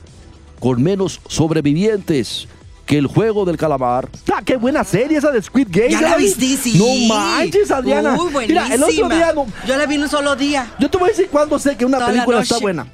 con 0.59 0.83
menos 0.83 1.21
sobrevivientes 1.29 2.49
que 2.89 2.97
el 2.99 3.07
juego 3.07 3.45
del 3.45 3.59
calamar. 3.59 4.09
Ah, 4.35 4.41
qué 4.45 4.57
buena 4.57 4.83
serie 4.83 5.19
esa 5.19 5.31
de 5.31 5.43
Squid 5.43 5.69
Game. 5.71 5.91
Ya 5.91 6.01
la 6.01 6.17
vi. 6.17 6.25
viste, 6.25 6.57
sí. 6.57 6.79
No 6.79 7.15
manches, 7.15 7.71
Adriana. 7.71 8.17
Uy, 8.19 8.33
buenísima. 8.33 8.63
Mira, 8.65 8.75
el 8.75 8.83
otro 8.83 9.09
día 9.15 9.33
no- 9.35 9.47
Yo 9.67 9.77
la 9.77 9.85
vi 9.87 9.95
en 9.97 10.03
un 10.05 10.09
solo 10.09 10.35
día. 10.35 10.73
Yo 10.79 10.89
te 10.91 10.97
voy 10.97 11.09
a 11.09 11.13
decir 11.13 11.29
cuándo 11.31 11.59
sé 11.59 11.77
que 11.77 11.85
una 11.85 11.99
Toda 11.99 12.11
película 12.11 12.41
está 12.41 12.59
buena. 12.59 12.87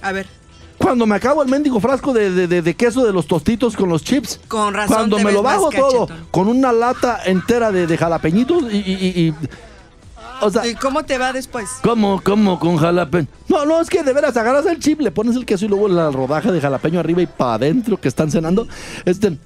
A 0.00 0.12
ver, 0.12 0.26
Cuando 0.78 1.06
me 1.06 1.16
acabo 1.16 1.42
el 1.42 1.48
mendigo 1.48 1.80
frasco 1.80 2.12
de, 2.12 2.30
de- 2.30 2.46
de- 2.46 2.62
de 2.62 2.74
queso 2.74 3.04
de 3.04 3.12
los 3.12 3.26
tostitos 3.26 3.74
con 3.74 3.88
los 3.88 4.04
chips. 4.04 4.38
Con 4.46 4.72
razón 4.74 4.94
Cuando 4.94 5.16
te 5.16 5.22
me 5.24 5.28
ves 5.28 5.34
lo 5.34 5.42
bajo 5.42 5.70
todo 5.70 6.08
con 6.30 6.46
una 6.48 6.70
lata 6.70 7.18
entera 7.24 7.72
de, 7.72 7.86
de 7.88 7.96
jalapeñitos 7.96 8.62
y, 8.72 8.76
y- 8.76 8.80
y- 8.80 9.26
y- 9.28 9.34
O 10.40 10.50
sea, 10.50 10.66
¿y 10.66 10.74
cómo 10.74 11.04
te 11.04 11.18
va 11.18 11.32
después? 11.32 11.68
¿cómo, 11.82 12.20
cómo 12.22 12.58
con 12.58 12.76
jalapeño? 12.76 13.26
No, 13.48 13.64
no, 13.64 13.80
es 13.80 13.88
que 13.88 14.02
de 14.02 14.12
veras 14.12 14.36
agarras 14.36 14.66
el 14.66 14.78
chip, 14.78 15.00
le 15.00 15.10
pones 15.10 15.34
el 15.36 15.46
queso 15.46 15.64
y 15.64 15.68
luego 15.68 15.88
la 15.88 16.10
rodaja 16.10 16.52
de 16.52 16.60
jalapeño 16.60 17.00
arriba 17.00 17.22
y 17.22 17.26
para 17.26 17.54
adentro 17.54 17.98
que 18.00 18.08
están 18.08 18.30
cenando. 18.30 18.66
Este, 19.04 19.38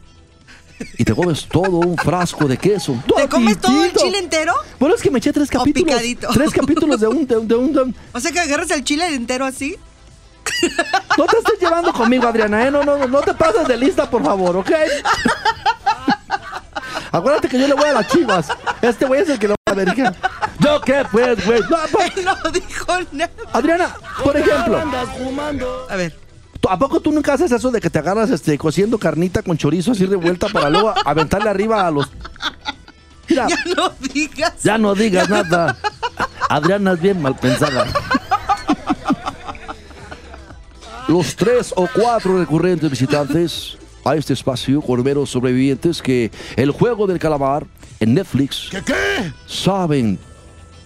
Y 0.98 1.04
te 1.04 1.14
comes 1.14 1.46
todo 1.46 1.78
un 1.78 1.96
frasco 1.96 2.46
de 2.48 2.56
queso. 2.56 2.96
¿Te 3.16 3.28
comes 3.28 3.58
todo 3.60 3.84
el 3.84 3.92
chile 3.92 4.18
entero? 4.18 4.52
Bueno, 4.78 4.94
es 4.94 5.02
que 5.02 5.10
me 5.10 5.18
eché 5.18 5.32
tres 5.32 5.48
capítulos. 5.50 5.86
picadito. 5.94 6.28
Tres 6.32 6.50
capítulos 6.50 6.98
de 7.00 7.06
un, 7.06 7.26
de 7.26 7.36
un, 7.36 7.46
de 7.48 7.54
un- 7.54 7.72
de 7.72 7.82
un- 7.82 7.94
O 8.12 8.18
sea 8.20 8.32
que 8.32 8.40
agarras 8.40 8.70
el 8.70 8.82
chile 8.82 9.06
entero 9.14 9.44
así. 9.44 9.76
No 11.18 11.26
te 11.26 11.36
estés 11.38 11.60
llevando 11.60 11.92
conmigo, 11.92 12.26
Adriana, 12.26 12.66
¿eh? 12.66 12.70
No, 12.70 12.82
no, 12.82 12.96
no, 12.96 13.06
no 13.06 13.20
te 13.20 13.34
pases 13.34 13.68
de 13.68 13.76
lista, 13.76 14.08
por 14.10 14.24
favor, 14.24 14.56
¿ok? 14.56 14.70
Acuérdate 17.12 17.48
que 17.48 17.58
yo 17.58 17.66
le 17.66 17.74
voy 17.74 17.88
a 17.88 17.92
las 17.92 18.08
chivas. 18.08 18.48
Este 18.80 19.04
güey 19.04 19.22
es 19.22 19.28
el 19.28 19.38
que 19.38 19.48
lo 19.48 19.54
va 19.68 19.72
a 19.72 19.74
ver. 19.74 19.94
¿Qué? 20.60 20.66
¿Yo 20.66 20.80
qué, 20.80 21.02
pues, 21.10 21.44
güey? 21.46 21.60
No, 21.60 21.76
pues, 21.92 22.24
no 22.24 22.50
dijo 22.52 22.92
nada. 23.12 23.30
Adriana, 23.52 23.94
por 24.22 24.36
ejemplo, 24.36 24.78
A 25.88 25.96
ver. 25.96 26.16
¿tú- 26.60 26.68
¿a 26.68 26.78
poco 26.78 27.00
tú 27.00 27.10
nunca 27.12 27.34
haces 27.34 27.50
eso 27.52 27.70
de 27.70 27.80
que 27.80 27.88
te 27.90 27.98
agarras 27.98 28.30
este, 28.30 28.56
cociendo 28.58 28.98
carnita 28.98 29.42
con 29.42 29.56
chorizo 29.56 29.92
así 29.92 30.04
revuelta 30.06 30.48
para 30.48 30.68
luego 30.70 30.92
aventarle 31.04 31.48
arriba 31.50 31.86
a 31.86 31.90
los... 31.90 32.08
Mira, 33.28 33.46
Ya 33.48 33.56
no 33.76 33.92
digas. 34.12 34.52
Ya 34.62 34.78
no 34.78 34.94
digas 34.94 35.28
nada. 35.28 35.76
Adriana 36.48 36.92
es 36.92 37.00
bien 37.00 37.22
mal 37.22 37.36
pensada. 37.36 37.86
Los 41.08 41.34
tres 41.34 41.72
o 41.76 41.88
cuatro 41.92 42.38
recurrentes 42.38 42.90
visitantes 42.90 43.76
a 44.04 44.14
este 44.16 44.32
espacio 44.32 44.80
con 44.80 45.02
menos 45.02 45.30
sobrevivientes 45.30 46.00
que 46.02 46.30
el 46.56 46.70
juego 46.70 47.06
del 47.06 47.18
calamar 47.18 47.66
en 47.98 48.14
Netflix 48.14 48.70
saben 49.46 50.18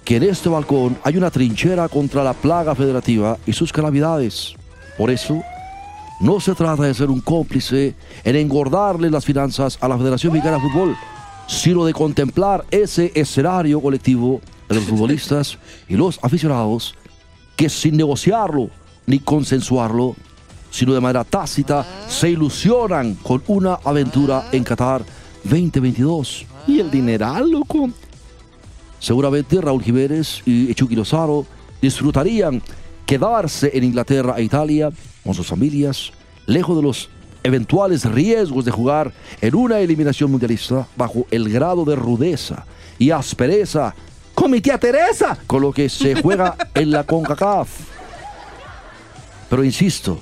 que 0.05 0.17
en 0.17 0.25
este 0.25 0.49
balcón 0.49 0.99
hay 1.03 1.17
una 1.17 1.31
trinchera 1.31 1.89
contra 1.89 2.23
la 2.23 2.35
plaga 2.35 2.75
federativa 2.75 3.39
y 3.47 3.53
sus 3.53 3.73
calamidades. 3.73 4.55
Por 4.99 5.11
eso, 5.11 5.43
no 6.21 6.41
se 6.41 6.55
trata 6.55 6.83
de 6.83 6.95
ser 6.95 7.11
un 7.11 7.21
cómplice 7.21 7.95
en 8.23 8.37
engordarle 8.37 9.11
las 9.11 9.25
finanzas 9.25 9.79
a 9.81 9.89
la 9.89 9.99
Federación 9.99 10.33
Mexicana 10.33 10.57
de 10.57 10.71
Fútbol, 10.71 10.97
sino 11.47 11.85
de 11.85 11.93
contemplar 11.93 12.65
ese 12.71 13.13
escenario 13.15 13.81
colectivo 13.81 14.41
de 14.69 14.77
los 14.77 14.85
futbolistas 14.85 15.59
y 15.89 15.97
los 15.97 16.19
aficionados 16.23 16.95
que 17.57 17.69
sin 17.69 17.97
negociarlo 17.97 18.69
ni 19.07 19.19
consensuarlo, 19.19 20.17
sino 20.71 20.95
de 20.95 21.01
manera 21.01 21.25
tácita, 21.25 21.87
se 22.09 22.31
ilusionan 22.31 23.15
con 23.15 23.43
una 23.47 23.79
aventura 23.85 24.49
en 24.53 24.65
Qatar 24.65 25.05
2022. 25.45 26.47
y 26.67 26.81
el 26.81 26.91
dineral, 26.91 27.51
loco. 27.51 27.91
Seguramente 29.05 29.61
Raúl 29.61 29.83
Jiménez 29.83 30.41
y 30.47 30.75
Chucky 30.75 30.97
Lozano 30.97 31.45
disfrutarían 31.83 32.63
quedarse 33.05 33.71
en 33.75 33.85
Inglaterra 33.85 34.37
e 34.39 34.45
Italia 34.45 34.91
con 35.23 35.35
sus 35.35 35.47
familias, 35.47 36.11
lejos 36.47 36.75
de 36.75 36.83
los 36.83 37.11
eventuales 37.43 38.07
riesgos 38.07 38.65
de 38.65 38.71
jugar 38.71 39.13
en 39.43 39.55
una 39.57 39.79
eliminación 39.81 40.31
mundialista 40.31 40.89
bajo 40.97 41.27
el 41.31 41.53
grado 41.53 41.85
de 41.85 41.97
rudeza 41.97 42.65
y 42.99 43.11
aspereza 43.11 43.95
Con 44.35 44.51
mi 44.51 44.63
tía 44.63 44.79
Teresa. 44.79 45.37
con 45.47 45.61
lo 45.61 45.71
que 45.71 45.91
se 45.91 46.23
juega 46.23 46.57
en 46.75 46.91
la 46.91 47.05
CONCACAF. 47.05 47.69
Pero 49.51 49.65
insisto, 49.65 50.19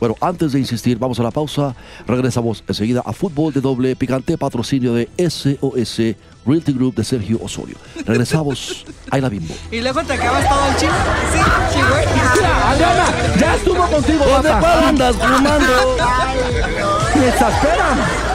bueno, 0.00 0.14
antes 0.20 0.52
de 0.52 0.58
insistir, 0.58 0.98
vamos 0.98 1.18
a 1.20 1.22
la 1.22 1.30
pausa. 1.30 1.74
Regresamos 2.06 2.62
enseguida 2.66 3.02
a 3.04 3.12
Fútbol 3.12 3.52
de 3.52 3.60
Doble 3.60 3.96
Picante, 3.96 4.38
patrocinio 4.38 4.94
de 4.94 5.08
SOS 5.18 6.16
Realty 6.46 6.72
Group 6.72 6.94
de 6.94 7.04
Sergio 7.04 7.38
Osorio. 7.42 7.76
Regresamos 8.06 8.84
a 9.10 9.18
la 9.18 9.28
Bimbo. 9.28 9.54
Y 9.70 9.80
luego 9.80 10.02
te 10.04 10.12
acabas 10.14 10.48
todo 10.48 10.68
el 10.68 10.76
chile. 10.76 10.92
Sí, 11.32 11.38
sí, 11.74 11.80
güey. 11.80 12.06
Mira, 12.34 12.70
Adriana, 12.70 13.06
ya 13.40 13.54
estuvo 13.56 13.86
contigo, 13.88 14.24
Rafa. 14.42 14.88
andas 14.88 15.16
fumando? 15.16 15.96
Me 17.16 17.28
exasperan. 17.28 18.27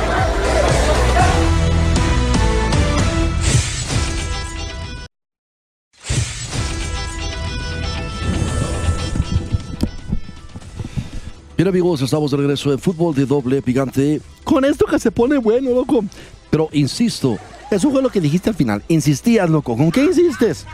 Bien 11.63 11.75
amigos, 11.75 12.01
estamos 12.01 12.29
de 12.29 12.35
regreso 12.35 12.73
en 12.73 12.77
Fútbol 12.77 13.15
de 13.15 13.25
Doble 13.25 13.61
Picante. 13.61 14.19
Con 14.43 14.65
esto 14.65 14.85
que 14.85 14.99
se 14.99 15.11
pone 15.11 15.37
bueno, 15.37 15.69
loco. 15.69 16.03
Pero 16.49 16.67
insisto, 16.73 17.37
Eso 17.71 17.89
fue 17.89 18.01
lo 18.01 18.09
que 18.09 18.19
dijiste 18.19 18.49
al 18.49 18.55
final. 18.55 18.83
Insistías, 18.89 19.49
loco. 19.49 19.77
¿Con 19.77 19.89
qué 19.89 20.03
insistes? 20.03 20.65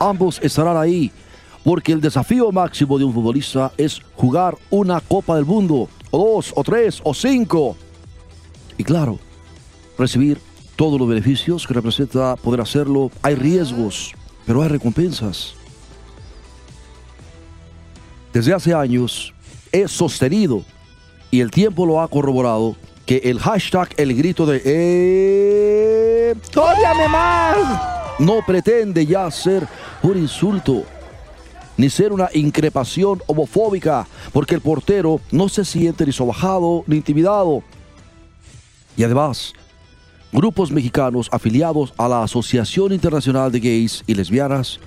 ambos 0.00 0.40
estarán 0.42 0.78
ahí, 0.78 1.12
porque 1.62 1.92
el 1.92 2.00
desafío 2.00 2.50
máximo 2.50 2.96
de 2.96 3.04
un 3.04 3.12
futbolista 3.12 3.70
es 3.76 4.00
jugar 4.14 4.56
una 4.70 5.02
Copa 5.02 5.36
del 5.36 5.44
Mundo, 5.44 5.90
o 6.10 6.36
dos, 6.36 6.54
o 6.56 6.64
tres, 6.64 7.02
o 7.04 7.12
cinco. 7.12 7.76
Y 8.78 8.84
claro, 8.84 9.18
recibir 9.98 10.40
todos 10.74 10.98
los 10.98 11.06
beneficios 11.06 11.66
que 11.66 11.74
representa 11.74 12.34
poder 12.36 12.62
hacerlo. 12.62 13.10
Hay 13.20 13.34
riesgos, 13.34 14.14
pero 14.46 14.62
hay 14.62 14.68
recompensas. 14.68 15.52
Desde 18.32 18.54
hace 18.54 18.72
años 18.72 19.34
he 19.72 19.88
sostenido, 19.88 20.64
y 21.30 21.40
el 21.40 21.50
tiempo 21.50 21.86
lo 21.86 22.00
ha 22.00 22.08
corroborado, 22.08 22.76
que 23.06 23.18
el 23.24 23.38
hashtag, 23.38 23.88
el 23.96 24.14
grito 24.14 24.44
de 24.46 24.62
¡Eh! 24.64 26.34
¡Ódiame 26.54 27.08
más! 27.08 27.98
no 28.18 28.40
pretende 28.44 29.06
ya 29.06 29.30
ser 29.30 29.66
un 30.02 30.18
insulto 30.18 30.84
ni 31.76 31.88
ser 31.88 32.12
una 32.12 32.28
increpación 32.34 33.22
homofóbica, 33.26 34.06
porque 34.32 34.56
el 34.56 34.60
portero 34.60 35.20
no 35.30 35.48
se 35.48 35.64
siente 35.64 36.04
ni 36.04 36.10
sobajado 36.10 36.82
ni 36.88 36.96
intimidado. 36.96 37.62
Y 38.96 39.04
además, 39.04 39.52
grupos 40.32 40.72
mexicanos 40.72 41.28
afiliados 41.30 41.94
a 41.96 42.08
la 42.08 42.24
Asociación 42.24 42.92
Internacional 42.92 43.52
de 43.52 43.60
Gays 43.60 44.02
y 44.08 44.14
Lesbianas 44.14 44.80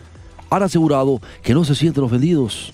han 0.49 0.63
asegurado 0.63 1.21
que 1.41 1.53
no 1.53 1.63
se 1.63 1.75
sienten 1.75 2.03
ofendidos 2.03 2.73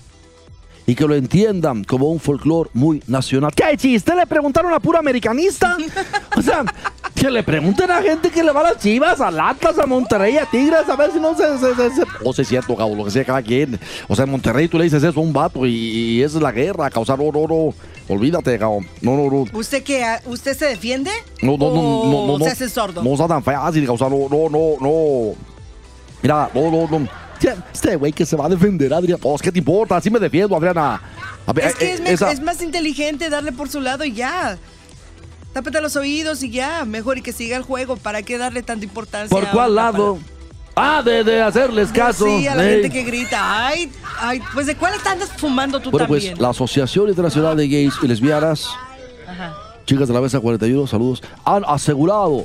y 0.88 0.94
que 0.94 1.06
lo 1.06 1.14
entiendan 1.14 1.84
como 1.84 2.08
un 2.10 2.18
folclore 2.18 2.70
muy 2.72 3.02
nacional. 3.06 3.50
¿Qué 3.54 3.76
chiste? 3.76 4.14
¿Le 4.16 4.26
preguntaron 4.26 4.72
a 4.72 4.80
puro 4.80 4.98
americanista? 4.98 5.76
O 6.34 6.40
sea, 6.40 6.64
que 7.14 7.30
le 7.30 7.42
pregunten 7.42 7.90
a 7.90 8.00
gente 8.00 8.30
que 8.30 8.42
le 8.42 8.50
va 8.52 8.60
a 8.60 8.72
las 8.72 8.78
chivas, 8.78 9.20
a 9.20 9.28
Atlas, 9.28 9.78
a 9.78 9.84
Monterrey, 9.84 10.38
a 10.38 10.46
Tigres, 10.46 10.88
a 10.88 10.96
ver 10.96 11.12
si 11.12 11.20
no 11.20 11.36
se... 11.36 11.58
se, 11.58 11.74
se- 11.74 11.90
se- 11.94 12.02
O 12.24 12.32
sea, 12.32 12.42
es 12.42 12.48
cierto, 12.48 12.74
Gabo, 12.74 12.94
lo 12.94 13.04
que 13.04 13.10
sea 13.10 13.22
cada 13.22 13.42
quien. 13.42 13.78
O 14.08 14.16
sea, 14.16 14.24
en 14.24 14.30
Monterrey 14.30 14.66
tú 14.66 14.78
le 14.78 14.84
dices 14.84 15.02
eso 15.02 15.20
a 15.20 15.22
un 15.22 15.32
vato 15.34 15.66
y, 15.66 15.74
y 15.74 16.22
esa 16.22 16.38
es 16.38 16.42
la 16.42 16.52
guerra, 16.52 16.88
causar 16.88 17.18
no, 17.18 17.30
no, 17.32 17.46
no. 17.46 17.74
Olvídate, 18.08 18.56
Gabo. 18.56 18.80
No, 19.02 19.14
no, 19.14 19.30
no. 19.30 19.44
¿Usted 19.52 19.82
qué? 19.82 20.02
¿Usted 20.24 20.56
se 20.56 20.64
defiende? 20.64 21.10
No, 21.42 21.58
no, 21.58 21.68
no, 21.68 21.80
¿O 21.80 22.06
no, 22.10 22.26
no, 22.32 22.38
no. 22.38 22.44
se 22.46 22.50
hace 22.52 22.68
sordo? 22.70 23.02
No 23.02 23.14
sea 23.14 23.28
tan 23.28 23.42
fácil, 23.42 23.84
causar 23.84 24.10
no, 24.10 24.26
no, 24.30 24.48
no, 24.48 24.76
no. 24.80 25.34
Mira, 26.22 26.48
no, 26.54 26.70
no, 26.70 26.88
no. 26.98 27.27
Este 27.72 27.96
güey 27.96 28.12
que 28.12 28.24
se 28.26 28.36
va 28.36 28.46
a 28.46 28.48
defender, 28.48 28.92
Adriana. 28.92 29.20
Pues, 29.22 29.42
¿qué 29.42 29.52
te 29.52 29.58
importa? 29.58 29.96
Así 29.96 30.10
me 30.10 30.18
defiendo, 30.18 30.56
Adriana. 30.56 31.00
A 31.46 31.52
ver, 31.52 31.66
Es 31.66 31.74
que 31.76 31.84
eh, 31.86 31.92
es, 31.94 32.00
me- 32.00 32.12
esa- 32.12 32.32
es 32.32 32.40
más 32.40 32.60
inteligente 32.62 33.30
darle 33.30 33.52
por 33.52 33.68
su 33.68 33.80
lado 33.80 34.04
y 34.04 34.12
ya. 34.12 34.58
Tápate 35.52 35.80
los 35.80 35.96
oídos 35.96 36.42
y 36.42 36.50
ya. 36.50 36.84
Mejor 36.84 37.18
y 37.18 37.22
que 37.22 37.32
siga 37.32 37.56
el 37.56 37.62
juego. 37.62 37.96
¿Para 37.96 38.22
qué 38.22 38.38
darle 38.38 38.62
tanta 38.62 38.84
importancia? 38.84 39.28
¿Por 39.34 39.48
cuál 39.50 39.74
lado? 39.74 40.18
Ah, 40.76 41.02
de, 41.04 41.24
de 41.24 41.42
hacerles 41.42 41.88
palabra? 41.88 42.12
caso. 42.12 42.24
Sí, 42.26 42.46
a 42.46 42.54
la 42.54 42.62
gente 42.62 42.90
que 42.90 43.02
grita. 43.02 43.66
Ay, 43.66 43.90
ay, 44.20 44.40
pues 44.54 44.66
¿de 44.66 44.76
cuál 44.76 44.92
andas 45.04 45.30
fumando 45.36 45.80
tú 45.80 45.90
Bueno, 45.90 46.06
también? 46.06 46.32
pues 46.34 46.40
la 46.40 46.50
Asociación 46.50 47.08
Internacional 47.08 47.56
de 47.56 47.66
Gays 47.68 47.94
y 48.02 48.06
Lesbianas 48.06 48.68
Ajá. 49.26 49.54
chicas 49.86 50.06
de 50.06 50.14
la 50.14 50.20
mesa 50.20 50.38
41, 50.38 50.86
saludos, 50.86 51.22
han 51.44 51.64
asegurado 51.66 52.44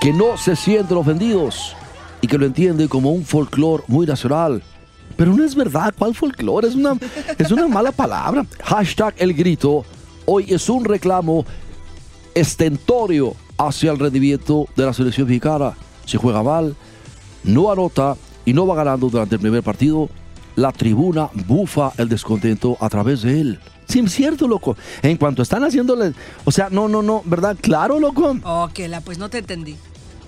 que 0.00 0.12
no 0.12 0.36
se 0.36 0.54
sienten 0.54 0.96
ofendidos 0.96 1.74
y 2.26 2.28
que 2.28 2.38
lo 2.38 2.46
entienden 2.46 2.88
como 2.88 3.12
un 3.12 3.24
folclore 3.24 3.84
muy 3.86 4.04
nacional. 4.04 4.60
Pero 5.16 5.32
no 5.32 5.44
es 5.44 5.54
verdad, 5.54 5.94
¿cuál 5.96 6.12
folclore? 6.12 6.66
Es 6.66 6.74
una, 6.74 6.98
es 7.38 7.52
una 7.52 7.68
mala 7.68 7.92
palabra. 7.92 8.44
Hashtag 8.64 9.14
el 9.18 9.32
grito. 9.32 9.84
Hoy 10.24 10.46
es 10.48 10.68
un 10.68 10.84
reclamo 10.84 11.44
estentorio 12.34 13.36
hacia 13.56 13.92
el 13.92 14.00
rendimiento 14.00 14.66
de 14.74 14.86
la 14.86 14.92
selección 14.92 15.28
mexicana. 15.28 15.74
Se 16.04 16.18
juega 16.18 16.42
mal, 16.42 16.74
no 17.44 17.70
anota 17.70 18.16
y 18.44 18.52
no 18.52 18.66
va 18.66 18.74
ganando 18.74 19.08
durante 19.08 19.36
el 19.36 19.40
primer 19.40 19.62
partido. 19.62 20.08
La 20.56 20.72
tribuna 20.72 21.30
bufa 21.46 21.92
el 21.96 22.08
descontento 22.08 22.76
a 22.80 22.88
través 22.88 23.22
de 23.22 23.40
él. 23.40 23.60
Sí, 23.86 24.00
es 24.00 24.12
cierto, 24.12 24.48
loco. 24.48 24.76
En 25.00 25.16
cuanto 25.16 25.42
están 25.42 25.62
haciéndole. 25.62 26.12
O 26.44 26.50
sea, 26.50 26.70
no, 26.70 26.88
no, 26.88 27.02
no, 27.02 27.22
¿verdad? 27.24 27.56
Claro, 27.60 28.00
loco. 28.00 28.36
Ok, 28.42 28.80
la 28.88 29.00
pues 29.00 29.16
no 29.16 29.28
te 29.30 29.38
entendí. 29.38 29.76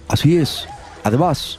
Así 0.07 0.37
es. 0.37 0.69
Además, 1.03 1.59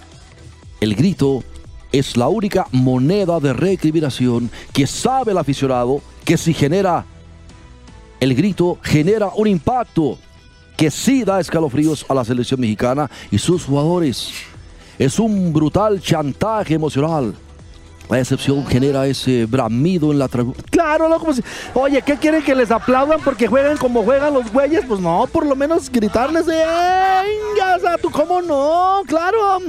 el 0.80 0.96
grito 0.96 1.44
es 1.92 2.16
la 2.18 2.28
única 2.28 2.68
moneda 2.72 3.40
de 3.40 3.54
recriminación 3.54 4.50
que 4.74 4.86
sabe 4.88 5.32
el 5.32 5.38
aficionado 5.38 6.02
que 6.24 6.38
si 6.38 6.54
genera 6.54 7.06
el 8.20 8.36
grito, 8.36 8.78
genera 8.84 9.30
un 9.36 9.48
impacto 9.48 10.18
que 10.78 10.92
sí 10.92 11.24
da 11.24 11.40
escalofríos 11.40 12.06
a 12.08 12.14
la 12.14 12.24
selección 12.24 12.60
mexicana 12.60 13.10
y 13.32 13.38
sus 13.38 13.66
jugadores. 13.66 14.32
Es 14.98 15.20
un 15.20 15.52
brutal 15.54 16.00
chantaje 16.02 16.74
emocional. 16.74 17.34
La 18.10 18.20
excepción 18.20 18.66
genera 18.66 19.06
ese 19.06 19.46
bramido 19.46 20.12
en 20.12 20.20
la. 20.20 20.28
Claro, 20.28 21.08
loco. 21.08 21.26
pues, 21.26 21.42
oye, 21.76 22.02
¿qué 22.02 22.18
quieren 22.18 22.44
que 22.44 22.56
les 22.56 22.72
aplaudan 22.72 23.20
porque 23.22 23.48
juegan 23.48 23.78
como 23.78 24.04
juegan 24.04 24.34
los 24.34 24.52
güeyes? 24.52 24.84
Pues 24.88 25.00
no, 25.00 25.28
por 25.32 25.46
lo 25.46 25.56
menos 25.56 25.90
gritarles 25.92 26.46
de. 26.48 26.56
"Venga, 26.56 27.76
o 27.78 27.80
sea, 27.80 27.98
tú 28.02 28.10
cómo 28.10 28.42
no! 28.42 29.02
Claro. 29.06 29.60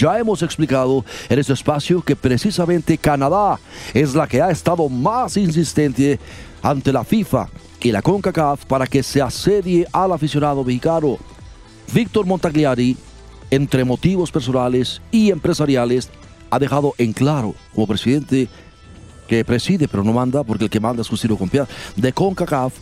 Ya 0.00 0.18
hemos 0.18 0.42
explicado 0.42 1.04
en 1.28 1.38
este 1.38 1.52
espacio 1.52 2.00
que 2.00 2.16
precisamente 2.16 2.96
Canadá 2.96 3.60
es 3.92 4.14
la 4.14 4.26
que 4.26 4.40
ha 4.40 4.50
estado 4.50 4.88
más 4.88 5.36
insistente 5.36 6.18
ante 6.62 6.90
la 6.90 7.04
FIFA 7.04 7.50
y 7.82 7.92
la 7.92 8.00
CONCACAF 8.00 8.64
para 8.64 8.86
que 8.86 9.02
se 9.02 9.20
asedie 9.20 9.86
al 9.92 10.12
aficionado 10.12 10.64
mexicano. 10.64 11.18
Víctor 11.92 12.24
Montagliari, 12.24 12.96
entre 13.50 13.84
motivos 13.84 14.32
personales 14.32 15.02
y 15.10 15.30
empresariales, 15.30 16.08
ha 16.48 16.58
dejado 16.58 16.94
en 16.96 17.12
claro 17.12 17.54
como 17.74 17.86
presidente 17.86 18.48
que 19.28 19.44
preside 19.44 19.86
pero 19.86 20.02
no 20.02 20.14
manda 20.14 20.42
porque 20.44 20.64
el 20.64 20.70
que 20.70 20.80
manda 20.80 21.02
es 21.02 21.08
Justino 21.10 21.36
Compiar 21.36 21.68
de 21.96 22.10
CONCACAF 22.10 22.72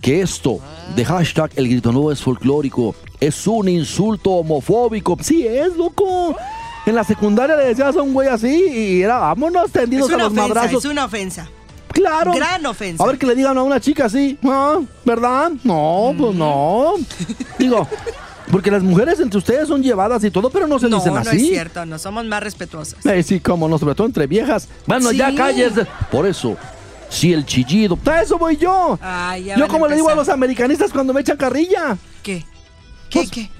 que 0.00 0.22
esto 0.22 0.58
de 0.96 1.04
hashtag 1.04 1.50
el 1.54 1.68
grito 1.68 1.92
no 1.92 2.10
es 2.10 2.22
folclórico, 2.22 2.94
es 3.20 3.46
un 3.46 3.68
insulto 3.68 4.30
homofóbico. 4.30 5.16
Sí 5.20 5.46
es, 5.46 5.76
loco. 5.76 6.34
En 6.86 6.94
la 6.94 7.04
secundaria 7.04 7.56
le 7.56 7.64
decías 7.66 7.96
a 7.96 8.02
un 8.02 8.12
güey 8.12 8.28
así 8.28 8.48
y 8.48 9.02
era, 9.02 9.18
vámonos 9.18 9.66
Es 9.66 9.72
tendidos 9.72 10.10
a 10.10 10.14
una 10.14 10.24
los 10.24 10.32
ofensa, 10.32 10.48
madrazos. 10.48 10.84
es 10.84 10.90
una 10.90 11.04
ofensa. 11.04 11.48
Claro. 11.92 12.32
Gran 12.32 12.64
ofensa. 12.66 13.04
A 13.04 13.06
ver 13.06 13.18
que 13.18 13.26
le 13.26 13.34
digan 13.34 13.56
a 13.58 13.62
una 13.62 13.78
chica 13.80 14.06
así, 14.06 14.38
ah, 14.44 14.80
¿verdad? 15.04 15.52
No, 15.62 16.14
pues 16.18 16.34
no. 16.34 16.94
Digo, 17.58 17.86
porque 18.50 18.70
las 18.70 18.82
mujeres 18.82 19.20
entre 19.20 19.38
ustedes 19.38 19.68
son 19.68 19.82
llevadas 19.82 20.24
y 20.24 20.30
todo, 20.30 20.50
pero 20.50 20.66
no 20.66 20.78
se 20.78 20.88
no, 20.88 20.96
dicen 20.96 21.14
no 21.14 21.20
así. 21.20 21.36
es 21.36 21.48
cierto, 21.48 21.86
no 21.86 21.98
somos 21.98 22.24
más 22.24 22.42
respetuosas. 22.42 23.04
Eh, 23.06 23.22
sí, 23.22 23.40
como 23.40 23.68
no, 23.68 23.78
sobre 23.78 23.94
todo 23.94 24.06
entre 24.06 24.26
viejas. 24.26 24.68
Bueno, 24.86 25.12
ya 25.12 25.34
calles. 25.34 25.72
Por 26.10 26.26
eso, 26.26 26.56
si 27.08 27.32
el 27.32 27.44
chillido 27.46 27.98
A 28.06 28.22
eso 28.22 28.38
voy 28.38 28.56
yo. 28.56 28.98
Ay, 29.00 29.44
ya 29.44 29.56
yo 29.56 29.66
a 29.66 29.68
como 29.68 29.86
le 29.86 29.94
digo 29.94 30.08
a 30.08 30.14
los 30.14 30.28
americanistas 30.28 30.90
cuando 30.92 31.12
me 31.12 31.20
echan 31.20 31.36
carrilla. 31.36 31.96
¿Qué? 32.22 32.44
¿Qué? 33.10 33.18
Pues, 33.20 33.30
¿Qué? 33.30 33.50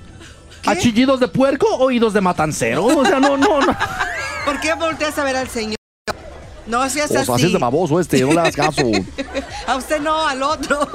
¿A 0.67 0.77
chillidos 0.77 1.21
de 1.21 1.29
puerco 1.29 1.67
oídos 1.77 2.13
de 2.13 2.21
matancero? 2.21 2.85
O 2.85 3.05
sea, 3.05 3.19
no, 3.19 3.37
no, 3.37 3.61
no. 3.61 3.77
¿Por 4.45 4.61
qué 4.61 4.75
volteas 4.75 5.19
a 5.19 5.25
ver 5.25 5.37
al 5.37 5.49
señor? 5.49 5.77
No 6.67 6.89
seas 6.89 7.11
o 7.11 7.25
sea, 7.25 7.35
así 7.35 7.47
es 7.47 7.53
de 7.53 7.59
baboso 7.59 7.99
este, 7.99 8.21
no 8.21 8.33
le 8.33 8.41
hagas 8.41 8.55
caso. 8.55 8.83
A 9.67 9.77
usted 9.77 10.01
no, 10.01 10.27
al 10.27 10.43
otro. 10.43 10.79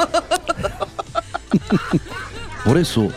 Por 2.66 2.78
eso, 2.78 3.10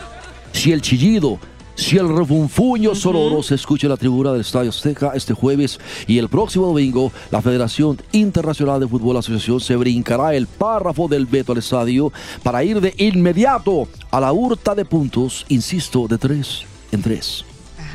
si 0.51 0.71
el 0.71 0.81
chillido, 0.81 1.39
si 1.81 1.97
el 1.97 2.15
refunfuño 2.15 2.93
sonoro 2.93 3.41
se 3.41 3.55
escucha 3.55 3.87
en 3.87 3.91
la 3.91 3.97
tribuna 3.97 4.31
del 4.31 4.41
Estadio 4.41 4.69
Azteca 4.69 5.13
este 5.15 5.33
jueves 5.33 5.79
y 6.05 6.19
el 6.19 6.29
próximo 6.29 6.67
domingo, 6.67 7.11
la 7.31 7.41
Federación 7.41 7.99
Internacional 8.11 8.79
de 8.79 8.87
Fútbol 8.87 9.17
Asociación 9.17 9.59
se 9.59 9.75
brincará 9.75 10.35
el 10.35 10.45
párrafo 10.45 11.07
del 11.07 11.25
veto 11.25 11.53
al 11.53 11.57
estadio 11.57 12.13
para 12.43 12.63
ir 12.63 12.81
de 12.81 12.93
inmediato 12.97 13.87
a 14.11 14.19
la 14.19 14.31
hurta 14.31 14.75
de 14.75 14.85
puntos, 14.85 15.45
insisto, 15.49 16.07
de 16.07 16.19
tres 16.19 16.65
en 16.91 17.01
tres. 17.01 17.45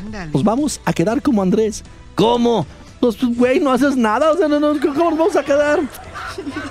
Ándale. 0.05 0.31
Nos 0.33 0.43
vamos 0.43 0.81
a 0.83 0.91
quedar 0.91 1.21
como 1.21 1.41
Andrés. 1.41 1.83
¿Cómo? 2.15 2.65
Pues, 2.99 3.17
güey, 3.21 3.59
no 3.59 3.71
haces 3.71 3.95
nada. 3.95 4.31
O 4.31 4.37
sea, 4.37 4.47
no, 4.47 4.59
¿cómo 4.59 5.09
nos 5.11 5.19
vamos 5.19 5.35
a 5.35 5.43
quedar? 5.43 5.81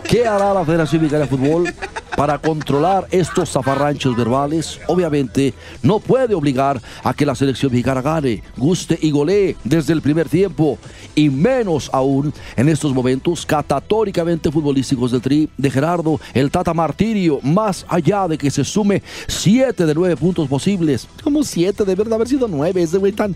¿Qué 0.04 0.26
hará 0.26 0.54
la 0.54 0.64
Federación 0.64 1.02
Mexicana 1.02 1.24
de 1.24 1.30
Fútbol 1.30 1.74
para 2.16 2.38
controlar 2.38 3.06
estos 3.10 3.50
zafarranchos 3.50 4.16
verbales? 4.16 4.78
Obviamente, 4.86 5.54
no 5.82 5.98
puede 5.98 6.34
obligar 6.34 6.80
a 7.02 7.12
que 7.12 7.26
la 7.26 7.34
selección 7.34 7.72
mexicana 7.72 8.00
gane, 8.00 8.42
guste 8.56 8.98
y 9.00 9.10
golee 9.10 9.56
desde 9.64 9.92
el 9.92 10.02
primer 10.02 10.28
tiempo, 10.28 10.78
y 11.16 11.30
menos 11.30 11.90
aún 11.92 12.32
en 12.56 12.68
estos 12.68 12.94
momentos 12.94 13.44
catatóricamente 13.44 14.52
futbolísticos 14.52 15.10
del 15.10 15.20
Tri 15.20 15.48
de 15.56 15.70
Gerardo, 15.70 16.20
el 16.32 16.50
Tata 16.50 16.72
Martirio, 16.72 17.40
más 17.42 17.84
allá 17.88 18.28
de 18.28 18.38
que 18.38 18.50
se 18.50 18.64
sume 18.64 19.02
siete 19.26 19.84
de 19.84 19.94
nueve 19.94 20.16
puntos 20.16 20.48
posibles. 20.48 21.08
Como 21.24 21.42
siete, 21.42 21.84
debe 21.84 22.04
de 22.04 22.14
haber 22.14 22.28
sido 22.28 22.46
nueve. 22.46 22.82
Ese 22.82 22.98
güey 22.98 23.12
tan. 23.12 23.34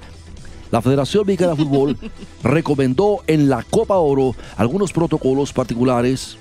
La 0.70 0.80
Federación 0.80 1.26
Mexicana 1.26 1.52
de 1.52 1.64
Fútbol 1.64 1.98
recomendó 2.44 3.20
en 3.26 3.48
la 3.48 3.62
Copa 3.64 3.96
Oro 3.96 4.36
algunos 4.56 4.92
protocolos 4.92 5.52
particulares 5.52 6.36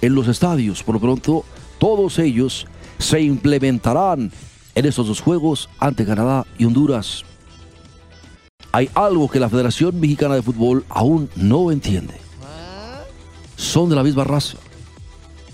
en 0.00 0.14
los 0.14 0.28
estadios. 0.28 0.82
Por 0.82 0.94
lo 0.94 1.00
pronto, 1.00 1.44
todos 1.78 2.18
ellos 2.18 2.66
se 2.98 3.20
implementarán 3.20 4.32
en 4.74 4.86
estos 4.86 5.08
dos 5.08 5.20
juegos 5.20 5.68
ante 5.78 6.06
Canadá 6.06 6.46
y 6.56 6.64
Honduras. 6.64 7.24
Hay 8.72 8.90
algo 8.94 9.28
que 9.28 9.40
la 9.40 9.48
Federación 9.48 9.98
Mexicana 10.00 10.34
de 10.34 10.42
Fútbol 10.42 10.84
aún 10.88 11.28
no 11.36 11.70
entiende. 11.70 12.14
Son 13.56 13.88
de 13.88 13.96
la 13.96 14.02
misma 14.02 14.24
raza, 14.24 14.58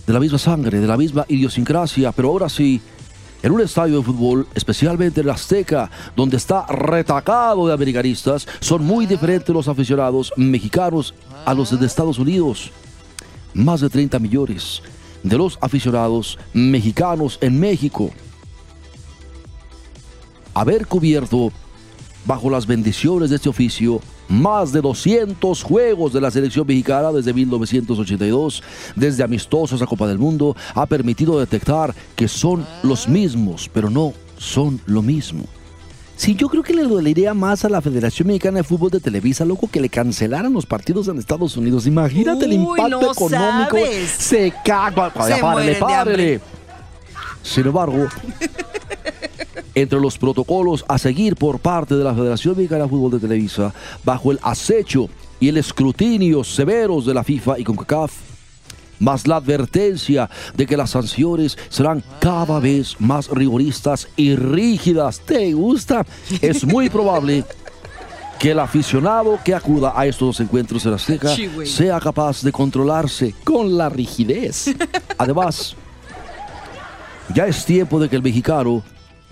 de 0.06 0.12
la 0.12 0.20
misma 0.20 0.38
sangre, 0.38 0.80
de 0.80 0.86
la 0.86 0.96
misma 0.96 1.24
idiosincrasia, 1.28 2.10
pero 2.12 2.28
ahora 2.28 2.48
sí, 2.48 2.80
en 3.42 3.52
un 3.52 3.60
estadio 3.60 3.98
de 3.98 4.04
fútbol, 4.04 4.46
especialmente 4.54 5.20
en 5.20 5.26
el 5.26 5.32
Azteca, 5.34 5.90
donde 6.16 6.36
está 6.36 6.66
retacado 6.66 7.66
de 7.66 7.74
americanistas, 7.74 8.46
son 8.60 8.84
muy 8.84 9.06
diferentes 9.06 9.54
los 9.54 9.68
aficionados 9.68 10.32
mexicanos 10.36 11.14
a 11.44 11.52
los 11.52 11.78
de 11.78 11.86
Estados 11.86 12.18
Unidos. 12.18 12.70
Más 13.54 13.80
de 13.80 13.90
30 13.90 14.18
millones 14.18 14.82
de 15.22 15.38
los 15.38 15.58
aficionados 15.60 16.38
mexicanos 16.52 17.38
en 17.40 17.58
México. 17.58 18.10
Haber 20.54 20.86
cubierto 20.86 21.52
bajo 22.24 22.50
las 22.50 22.66
bendiciones 22.66 23.30
de 23.30 23.36
este 23.36 23.48
oficio 23.48 24.00
más 24.28 24.72
de 24.72 24.80
200 24.80 25.62
juegos 25.62 26.12
de 26.12 26.20
la 26.20 26.30
selección 26.30 26.66
mexicana 26.66 27.12
desde 27.12 27.32
1982, 27.32 28.62
desde 28.96 29.22
amistosos 29.22 29.82
a 29.82 29.86
Copa 29.86 30.06
del 30.06 30.18
Mundo, 30.18 30.56
ha 30.74 30.86
permitido 30.86 31.38
detectar 31.38 31.94
que 32.16 32.28
son 32.28 32.66
los 32.82 33.08
mismos, 33.08 33.70
pero 33.72 33.90
no 33.90 34.12
son 34.38 34.80
lo 34.86 35.02
mismo. 35.02 35.44
Sí, 36.16 36.36
yo 36.36 36.48
creo 36.48 36.62
que 36.62 36.72
le 36.72 36.84
dolería 36.84 37.34
más 37.34 37.64
a 37.64 37.68
la 37.68 37.80
Federación 37.80 38.28
Mexicana 38.28 38.58
de 38.58 38.62
Fútbol 38.64 38.90
de 38.90 39.00
Televisa, 39.00 39.44
loco, 39.44 39.68
que 39.68 39.80
le 39.80 39.88
cancelaran 39.88 40.52
los 40.52 40.66
partidos 40.66 41.08
en 41.08 41.18
Estados 41.18 41.56
Unidos. 41.56 41.86
Imagínate 41.86 42.44
el 42.44 42.52
impacto 42.52 42.88
no 42.88 43.12
económico. 43.12 43.76
sabes. 43.76 44.10
Se 44.10 44.52
caga. 44.64 45.12
Se 45.26 45.34
hambre. 45.34 46.40
Sin 47.42 47.66
embargo, 47.66 48.06
entre 49.74 50.00
los 50.00 50.18
protocolos 50.18 50.84
a 50.88 50.98
seguir 50.98 51.36
por 51.36 51.58
parte 51.58 51.96
de 51.96 52.04
la 52.04 52.14
Federación 52.14 52.56
Mexicana 52.56 52.84
de 52.84 52.90
Fútbol 52.90 53.12
de 53.12 53.18
Televisa, 53.20 53.72
bajo 54.04 54.32
el 54.32 54.38
acecho 54.42 55.08
y 55.40 55.48
el 55.48 55.56
escrutinio 55.56 56.44
severos 56.44 57.06
de 57.06 57.14
la 57.14 57.24
FIFA 57.24 57.58
y 57.58 57.64
CONCACAF, 57.64 58.12
más 59.00 59.26
la 59.26 59.36
advertencia 59.36 60.30
de 60.54 60.66
que 60.66 60.76
las 60.76 60.90
sanciones 60.90 61.58
serán 61.68 62.04
cada 62.20 62.60
vez 62.60 62.96
más 63.00 63.28
rigoristas 63.28 64.08
y 64.16 64.36
rígidas. 64.36 65.20
¿Te 65.20 65.52
gusta? 65.52 66.06
Es 66.40 66.64
muy 66.64 66.88
probable 66.88 67.44
que 68.38 68.52
el 68.52 68.58
aficionado 68.58 69.38
que 69.44 69.54
acuda 69.54 69.92
a 69.96 70.06
estos 70.06 70.26
dos 70.28 70.40
encuentros 70.40 70.84
en 70.86 70.94
Azteca 70.94 71.34
Sí, 71.34 71.46
güey. 71.46 71.66
sea 71.66 72.00
capaz 72.00 72.42
de 72.42 72.52
controlarse 72.52 73.34
con 73.44 73.76
la 73.76 73.88
rigidez. 73.88 74.66
Además, 75.18 75.76
ya 77.34 77.46
es 77.46 77.64
tiempo 77.64 77.98
de 78.00 78.08
que 78.08 78.16
el 78.16 78.22
mexicano 78.22 78.82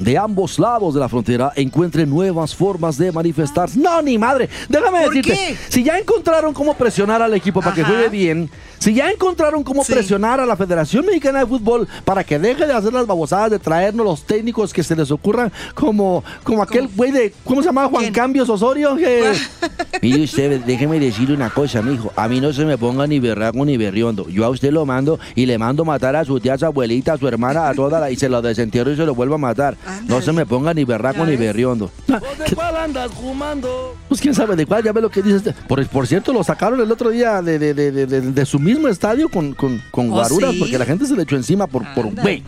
de 0.00 0.18
ambos 0.18 0.58
lados 0.58 0.94
de 0.94 1.00
la 1.00 1.08
frontera 1.08 1.52
encuentren 1.54 2.08
nuevas 2.10 2.54
formas 2.54 2.96
de 2.98 3.12
manifestarse. 3.12 3.78
No, 3.78 4.02
ni 4.02 4.18
madre. 4.18 4.48
Déjame 4.68 5.02
¿Por 5.02 5.14
decirte, 5.14 5.32
qué? 5.32 5.56
si 5.68 5.84
ya 5.84 5.98
encontraron 5.98 6.52
cómo 6.52 6.74
presionar 6.74 7.22
al 7.22 7.34
equipo 7.34 7.60
para 7.60 7.74
que 7.74 7.84
juegue 7.84 8.08
bien, 8.08 8.50
si 8.80 8.94
ya 8.94 9.08
encontraron 9.10 9.62
cómo 9.62 9.84
Sí. 9.84 9.92
presionar 9.92 10.40
a 10.40 10.46
la 10.46 10.56
Federación 10.56 11.06
Mexicana 11.06 11.38
de 11.38 11.46
Fútbol 11.46 11.86
para 12.04 12.24
que 12.24 12.38
deje 12.38 12.66
de 12.66 12.72
hacer 12.72 12.92
las 12.92 13.06
babosadas 13.06 13.50
de 13.52 13.58
traernos 13.60 14.04
los 14.04 14.22
técnicos 14.24 14.72
que 14.72 14.82
se 14.82 14.96
les 14.96 15.10
ocurran 15.12 15.52
como, 15.74 16.24
como 16.42 16.62
aquel 16.62 16.88
güey 16.96 17.12
de, 17.12 17.32
¿cómo 17.44 17.62
se 17.62 17.68
llamaba? 17.68 17.88
Juan 17.88 18.02
¿Quién? 18.02 18.12
Cambios 18.14 18.48
Osorio. 18.48 18.96
que- 18.96 19.32
Mire 20.02 20.24
usted, 20.24 20.60
déjeme 20.64 20.98
decirle 20.98 21.34
una 21.36 21.50
cosa, 21.50 21.82
mijo. 21.82 22.10
A 22.16 22.26
mí 22.26 22.40
no 22.40 22.52
se 22.52 22.64
me 22.64 22.76
ponga 22.78 23.06
ni 23.06 23.20
berraco 23.20 23.64
ni 23.64 23.76
berriondo. 23.76 24.28
Yo 24.30 24.44
a 24.44 24.48
usted 24.48 24.72
lo 24.72 24.86
mando 24.86 25.20
y 25.34 25.44
le 25.46 25.58
mando 25.58 25.84
matar 25.84 26.16
a 26.16 26.24
su 26.24 26.40
tía, 26.40 26.54
a 26.54 26.58
su 26.58 26.64
abuelita, 26.66 27.12
a 27.12 27.18
su 27.18 27.28
hermana, 27.28 27.68
a 27.68 27.74
toda 27.74 28.00
la... 28.00 28.10
Y 28.10 28.16
se 28.16 28.28
lo 28.30 28.40
desentierro 28.40 28.90
y 28.92 28.96
se 28.96 29.04
lo 29.04 29.14
vuelvo 29.14 29.34
a 29.34 29.38
matar. 29.38 29.76
No 30.06 30.22
se 30.22 30.32
me 30.32 30.46
ponga 30.46 30.72
ni 30.72 30.84
berraco 30.84 31.18
¿Ya 31.24 31.26
ni 31.26 31.36
berriondo. 31.36 31.90
¿De 32.06 32.54
cuál 32.56 32.76
andas 32.76 33.10
fumando? 33.12 33.94
Pues 34.08 34.20
quién 34.22 34.34
sabe 34.34 34.56
de 34.56 34.64
cuál, 34.64 34.82
ya 34.82 34.92
ve 34.92 35.02
lo 35.02 35.10
que 35.10 35.22
dice 35.22 35.36
este. 35.36 35.52
Por, 35.68 35.86
por 35.88 36.06
cierto, 36.06 36.32
lo 36.32 36.42
sacaron 36.42 36.80
el 36.80 36.90
otro 36.90 37.10
día 37.10 37.42
de, 37.42 37.58
de- 37.58 37.74
de- 37.74 37.92
de- 37.92 38.06
de- 38.06 38.20
de 38.32 38.46
su 38.46 38.58
mismo 38.70 38.88
estadio 38.88 39.28
con, 39.28 39.52
con, 39.54 39.82
con 39.90 40.08
¿Oh, 40.10 40.14
guaruras, 40.14 40.52
sí? 40.52 40.58
porque 40.58 40.78
la 40.78 40.84
gente 40.86 41.06
se 41.06 41.14
le 41.16 41.22
echó 41.22 41.36
encima 41.36 41.66
por, 41.66 41.82
por 41.94 42.06
güey. 42.14 42.42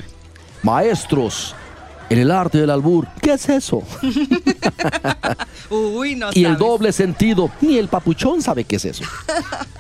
Maestros 0.63 1.55
en 2.09 2.19
el 2.19 2.31
arte 2.31 2.59
del 2.59 2.69
albur. 2.71 3.07
¿Qué 3.23 3.33
es 3.33 3.49
eso? 3.49 3.83
Uy, 5.71 6.15
no 6.15 6.29
y 6.35 6.41
el 6.41 6.53
sabes. 6.53 6.59
doble 6.59 6.93
sentido. 6.93 7.51
Ni 7.63 7.79
el 7.79 7.89
papuchón 7.89 8.43
sabe 8.43 8.65
qué 8.65 8.77
es 8.77 8.85
eso. 8.85 9.05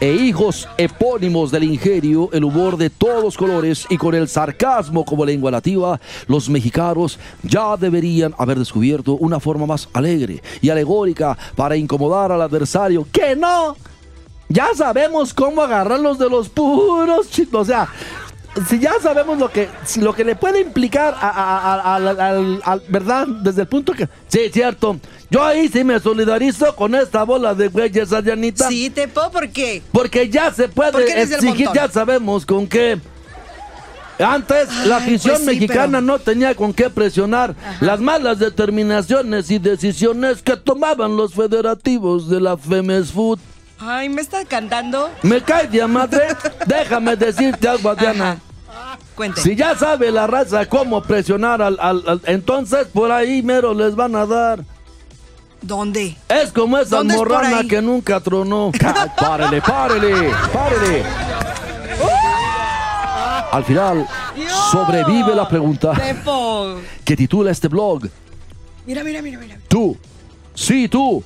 e 0.00 0.12
hijos 0.14 0.66
epónimos 0.78 1.50
del 1.50 1.64
ingenio, 1.64 2.30
el 2.32 2.44
humor 2.44 2.78
de 2.78 2.88
todos 2.88 3.36
colores 3.36 3.86
y 3.90 3.98
con 3.98 4.14
el 4.14 4.28
sarcasmo 4.28 5.04
como 5.04 5.26
lengua 5.26 5.50
nativa, 5.50 6.00
los 6.26 6.48
mexicanos 6.48 7.18
ya 7.42 7.76
deberían 7.76 8.34
haber 8.38 8.58
descubierto 8.58 9.12
una 9.14 9.38
forma 9.38 9.66
más 9.66 9.88
alegre 9.92 10.42
y 10.62 10.70
alegórica 10.70 11.36
para 11.54 11.76
incomodar 11.76 12.32
al 12.32 12.40
adversario. 12.40 13.06
¡Que 13.12 13.36
no! 13.36 13.76
Ya 14.52 14.68
sabemos 14.76 15.32
cómo 15.32 15.62
agarrarlos 15.62 16.18
de 16.18 16.28
los 16.28 16.48
puros 16.48 17.30
chicos. 17.30 17.62
O 17.62 17.64
sea, 17.64 17.88
si 18.68 18.78
ya 18.78 18.92
sabemos 19.02 19.38
lo 19.38 19.50
que, 19.50 19.68
si 19.86 20.00
lo 20.02 20.12
que 20.12 20.24
le 20.24 20.36
puede 20.36 20.60
implicar 20.60 21.14
a, 21.18 21.96
a- 21.96 22.78
¿verdad? 22.88 23.26
Desde 23.26 23.62
el 23.62 23.68
punto 23.68 23.94
que. 23.94 24.08
Sí, 24.28 24.50
cierto. 24.52 24.98
Yo 25.30 25.42
ahí 25.42 25.68
sí 25.68 25.82
me 25.84 25.98
solidarizo 26.00 26.76
con 26.76 26.94
esta 26.94 27.22
bola 27.22 27.54
de 27.54 27.68
güeyes, 27.68 28.12
Adrianita. 28.12 28.68
Sí, 28.68 28.90
Tepo, 28.90 29.30
¿por 29.30 29.48
qué? 29.48 29.82
Porque 29.90 30.28
ya 30.28 30.52
se 30.52 30.68
puede 30.68 31.22
exigir, 31.22 31.68
ya 31.74 31.88
sabemos 31.88 32.44
con 32.44 32.66
qué. 32.66 33.00
Antes 34.18 34.68
la 34.86 34.98
afición 34.98 35.36
pues 35.36 35.40
sí, 35.40 35.46
mexicana 35.46 35.86
pero- 35.98 36.00
no 36.02 36.18
tenía 36.18 36.54
con 36.54 36.74
qué 36.74 36.90
presionar 36.90 37.56
las 37.80 37.98
malas 38.00 38.38
determinaciones 38.38 39.50
y 39.50 39.58
decisiones 39.58 40.42
que 40.42 40.56
tomaban 40.58 41.16
los 41.16 41.32
federativos 41.32 42.28
de 42.28 42.40
la 42.42 42.58
FEMES 42.58 43.10
Food. 43.10 43.38
Ay, 43.84 44.08
¿me 44.08 44.20
está 44.22 44.44
cantando? 44.44 45.10
Me 45.22 45.40
cae 45.42 45.66
de 45.66 45.86
madre. 45.86 46.28
Déjame 46.66 47.16
decirte 47.16 47.66
algo, 47.68 47.90
Adriana. 47.90 48.38
Cuente. 49.14 49.40
Si 49.42 49.54
ya 49.56 49.76
sabe 49.76 50.10
la 50.10 50.26
raza 50.26 50.66
cómo 50.66 51.02
presionar 51.02 51.60
al, 51.60 51.78
al- 51.80 52.04
al- 52.06 52.20
entonces 52.26 52.86
por 52.86 53.10
ahí 53.12 53.42
mero 53.42 53.74
les 53.74 53.94
van 53.94 54.14
a 54.16 54.24
dar. 54.26 54.64
¿Dónde? 55.60 56.16
Es 56.28 56.50
como 56.52 56.78
esa 56.78 56.96
¿Dónde 56.98 57.14
es 57.14 57.18
por 57.20 57.28
morrana 57.28 57.58
ahí? 57.58 57.68
que 57.68 57.82
nunca 57.82 58.20
tronó. 58.20 58.72
Ca- 58.78 59.12
párele, 59.16 59.60
párele, 59.60 60.30
párele. 60.52 61.04
Al 63.52 63.64
final, 63.64 64.06
sobrevive 64.70 65.34
la 65.34 65.46
pregunta 65.46 65.92
Tepo. 65.92 66.76
que 67.04 67.14
titula 67.16 67.50
este 67.50 67.68
blog. 67.68 68.08
Mira, 68.86 69.04
mira, 69.04 69.20
mira, 69.20 69.38
mira. 69.38 69.58
Tú, 69.68 69.96
sí, 70.54 70.88
tú, 70.88 71.22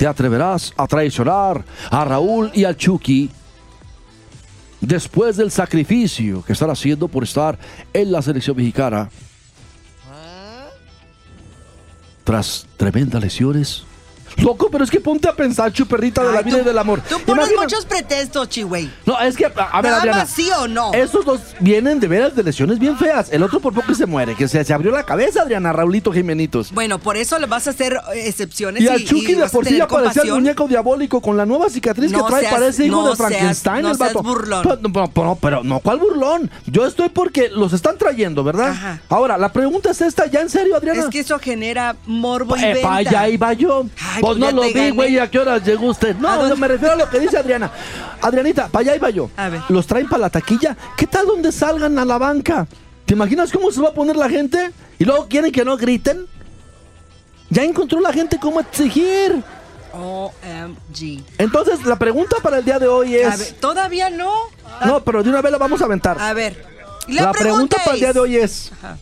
te 0.00 0.06
atreverás 0.06 0.72
a 0.78 0.86
traicionar 0.86 1.62
a 1.90 2.04
Raúl 2.06 2.50
y 2.54 2.64
al 2.64 2.74
Chucky 2.74 3.28
después 4.80 5.36
del 5.36 5.50
sacrificio 5.50 6.42
que 6.42 6.54
están 6.54 6.70
haciendo 6.70 7.06
por 7.06 7.22
estar 7.22 7.58
en 7.92 8.10
la 8.10 8.22
selección 8.22 8.56
mexicana. 8.56 9.10
Tras 12.24 12.66
tremendas 12.78 13.20
lesiones. 13.20 13.84
Loco, 14.40 14.68
pero 14.70 14.84
es 14.84 14.90
que 14.90 15.00
ponte 15.00 15.28
a 15.28 15.34
pensar, 15.36 15.72
chuperrita 15.72 16.22
de 16.24 16.32
la 16.32 16.42
vida 16.42 16.56
tú- 16.56 16.62
y 16.62 16.64
del 16.66 16.78
amor. 16.78 17.00
Tú 17.08 17.20
pones 17.20 17.44
Imagina- 17.46 17.62
muchos 17.62 17.84
pretextos, 17.86 18.48
chihuey. 18.48 18.90
No, 19.06 19.18
es 19.20 19.36
que, 19.36 19.46
a, 19.46 19.48
a 19.48 19.82
ver, 19.82 19.90
Nada 19.90 19.98
Adriana. 20.02 20.18
más 20.20 20.30
sí 20.30 20.48
o 20.58 20.66
no. 20.68 20.92
Estos 20.94 21.24
dos 21.24 21.40
vienen 21.60 22.00
de 22.00 22.08
veras 22.08 22.34
de 22.34 22.42
lesiones 22.42 22.78
bien 22.78 22.96
feas. 22.98 23.30
El 23.32 23.42
otro 23.42 23.60
por 23.60 23.74
poco 23.74 23.94
se 23.94 24.06
muere, 24.06 24.34
que 24.34 24.48
se, 24.48 24.64
se 24.64 24.72
abrió 24.72 24.90
la 24.92 25.04
cabeza, 25.04 25.42
Adriana, 25.42 25.72
Raulito 25.72 26.12
Jimenitos. 26.12 26.72
Bueno, 26.72 26.98
por 26.98 27.16
eso 27.16 27.38
le 27.38 27.46
vas 27.46 27.66
a 27.66 27.70
hacer 27.70 27.94
eh, 28.14 28.28
excepciones. 28.28 28.82
Y 28.82 28.88
al 28.88 29.04
Chucky 29.04 29.34
de 29.34 29.44
a 29.44 29.48
por 29.48 29.66
sí 29.66 29.76
ya 29.76 29.86
parecía 29.86 30.22
el 30.22 30.32
muñeco 30.32 30.66
diabólico 30.68 31.20
con 31.20 31.36
la 31.36 31.44
nueva 31.46 31.68
cicatriz 31.68 32.10
No 32.12 32.24
que 32.24 32.30
trae, 32.30 32.40
seas- 32.42 32.54
parece 32.54 32.86
hijo 32.86 33.02
no 33.02 33.10
de 33.10 33.16
Frankenstein 33.16 33.76
seas- 33.76 33.82
no 33.82 33.90
el 33.90 33.96
vato. 33.98 34.22
burlón. 34.22 34.62
Pero, 34.62 34.78
no, 34.88 35.10
pero, 35.10 35.38
pero 35.40 35.64
no, 35.64 35.80
¿cuál 35.80 35.98
burlón? 35.98 36.50
Yo 36.66 36.86
estoy 36.86 37.08
porque 37.10 37.48
los 37.50 37.72
están 37.72 37.98
trayendo, 37.98 38.42
¿verdad? 38.44 38.68
Ajá. 38.70 39.00
Ahora, 39.08 39.36
la 39.38 39.52
pregunta 39.52 39.90
es 39.90 40.00
esta, 40.00 40.26
¿ya 40.26 40.40
en 40.40 40.48
serio, 40.50 40.76
Adriana? 40.76 41.00
Es 41.02 41.06
que 41.08 41.20
eso 41.20 41.38
genera 41.38 41.96
morbo 42.06 42.56
y 42.56 42.64
Eh, 42.64 42.72
venta. 42.74 42.88
pa' 42.88 42.96
allá 42.96 43.28
iba 43.28 43.52
yo. 43.52 43.84
Ay, 44.00 44.22
pues 44.38 44.54
no 44.54 44.62
lo 44.62 44.62
vi, 44.72 44.90
güey. 44.90 45.18
¿A 45.18 45.30
qué 45.30 45.38
horas 45.38 45.64
llegó 45.64 45.86
usted? 45.86 46.16
¿A 46.16 46.48
No, 46.48 46.56
me 46.56 46.68
refiero 46.68 46.94
a 46.94 46.96
lo 46.96 47.08
que 47.08 47.20
dice 47.20 47.38
Adriana. 47.38 47.70
Adrianita, 48.20 48.68
para 48.68 48.82
allá 48.82 48.96
iba 48.96 49.10
yo. 49.10 49.30
A 49.36 49.48
ver. 49.48 49.60
Los 49.68 49.86
traen 49.86 50.08
para 50.08 50.22
la 50.22 50.30
taquilla. 50.30 50.76
¿Qué 50.96 51.06
tal 51.06 51.26
donde 51.26 51.52
salgan 51.52 51.98
a 51.98 52.04
la 52.04 52.18
banca? 52.18 52.66
¿Te 53.06 53.14
imaginas 53.14 53.50
cómo 53.52 53.70
se 53.70 53.80
va 53.80 53.88
a 53.88 53.92
poner 53.94 54.16
la 54.16 54.28
gente? 54.28 54.72
Y 54.98 55.04
luego 55.04 55.26
quieren 55.28 55.50
que 55.50 55.64
no 55.64 55.76
griten. 55.76 56.26
Ya 57.48 57.64
encontró 57.64 58.00
la 58.00 58.12
gente 58.12 58.38
cómo 58.40 58.60
exigir. 58.60 59.42
OMG. 59.92 61.24
Entonces, 61.38 61.84
la 61.84 61.96
pregunta 61.96 62.36
para 62.42 62.58
el 62.58 62.64
día 62.64 62.78
de 62.78 62.86
hoy 62.86 63.16
A 63.16 63.34
es. 63.34 63.38
ver, 63.38 63.52
todavía 63.60 64.10
no. 64.10 64.32
No, 64.84 65.02
pero 65.02 65.22
de 65.22 65.30
una 65.30 65.42
vez 65.42 65.50
la 65.50 65.58
vamos 65.58 65.82
a 65.82 65.84
aventar. 65.84 66.20
A 66.20 66.32
ver. 66.32 66.64
Y 67.08 67.14
La, 67.14 67.32
pregunta, 67.32 67.76
para 67.78 67.94
el 67.94 68.00
día 68.00 68.12
de 68.12 68.20
hoy 68.20 68.36
es: 68.36 68.70
Ajá. 68.78 68.96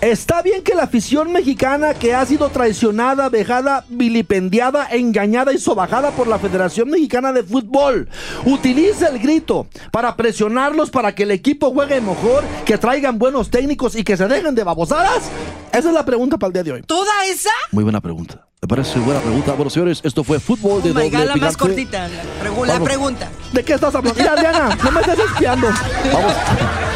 ¿Está 0.00 0.42
bien 0.42 0.62
que 0.62 0.76
la 0.76 0.84
afición 0.84 1.32
mexicana 1.32 1.92
que 1.92 2.14
ha 2.14 2.24
sido 2.24 2.50
traicionada, 2.50 3.28
vejada, 3.28 3.84
vilipendiada, 3.88 4.86
engañada 4.92 5.52
y 5.52 5.58
sobajada 5.58 6.12
por 6.12 6.28
la 6.28 6.38
Federación 6.38 6.88
Mexicana 6.88 7.32
de 7.32 7.42
Fútbol 7.42 8.08
utilice 8.44 9.06
el 9.08 9.18
grito 9.18 9.66
para 9.90 10.14
presionarlos 10.14 10.90
para 10.90 11.16
que 11.16 11.24
el 11.24 11.32
equipo 11.32 11.72
juegue 11.72 12.00
mejor, 12.00 12.44
que 12.64 12.78
traigan 12.78 13.18
buenos 13.18 13.50
técnicos 13.50 13.96
y 13.96 14.04
que 14.04 14.16
se 14.16 14.28
dejen 14.28 14.54
de 14.54 14.62
babosadas? 14.62 15.24
Esa 15.72 15.88
es 15.88 15.94
la 15.94 16.04
pregunta 16.04 16.38
para 16.38 16.48
el 16.48 16.52
día 16.52 16.62
de 16.62 16.72
hoy. 16.74 16.82
¿Toda 16.82 17.10
esa? 17.26 17.50
Muy 17.72 17.82
buena 17.82 18.00
pregunta. 18.00 18.46
Me 18.62 18.68
parece 18.68 19.00
buena 19.00 19.20
pregunta. 19.20 19.52
Bueno, 19.54 19.70
señores, 19.70 20.00
esto 20.04 20.22
fue 20.22 20.38
fútbol 20.38 20.80
de 20.82 20.90
Oh 20.90 20.94
doble 20.94 21.10
God, 21.10 21.24
la 21.24 21.36
más 21.36 21.56
cortita. 21.56 22.06
La, 22.08 22.22
pregu- 22.44 22.66
la 22.66 22.72
Vamos. 22.74 22.88
pregunta. 22.88 23.28
¿De 23.52 23.64
qué 23.64 23.74
estás 23.74 23.94
hablando? 23.94 24.18
Mira, 24.18 24.32
Adriana, 24.32 24.78
no 24.82 24.90
me 24.92 25.00
estés 25.00 25.18
espiando. 25.18 25.66
Vamos. 26.12 26.32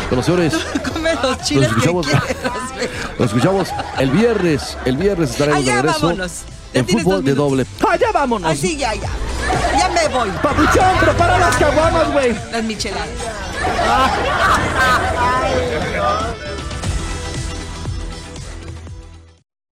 Bueno, 0.08 0.22
señores, 0.22 0.54
Come 1.02 1.14
los 1.22 1.38
chiles 1.42 1.68
que 1.68 1.74
escuchamos. 1.74 2.06
quieras. 2.06 2.24
Nos 3.18 3.26
escuchamos 3.26 3.68
el 3.98 4.10
viernes. 4.10 4.78
El 4.84 4.96
viernes 4.96 5.30
estaremos 5.30 5.64
de 5.64 5.70
Allá 5.70 5.82
regreso 5.82 6.06
vámonos. 6.06 6.32
En 6.74 6.86
fútbol 6.86 7.24
de 7.24 7.34
doble. 7.34 7.66
¡Allá 7.88 8.12
vámonos! 8.12 8.50
Así 8.50 8.76
ya, 8.76 8.94
ya. 8.94 9.08
Ya 9.78 9.88
me 9.88 10.08
voy. 10.08 10.30
Papuchón, 10.42 10.96
prepara 11.00 11.38
las 11.38 11.56
caguamas, 11.56 12.12
güey. 12.12 12.34
Las 12.52 12.62
micheladas. 12.62 13.08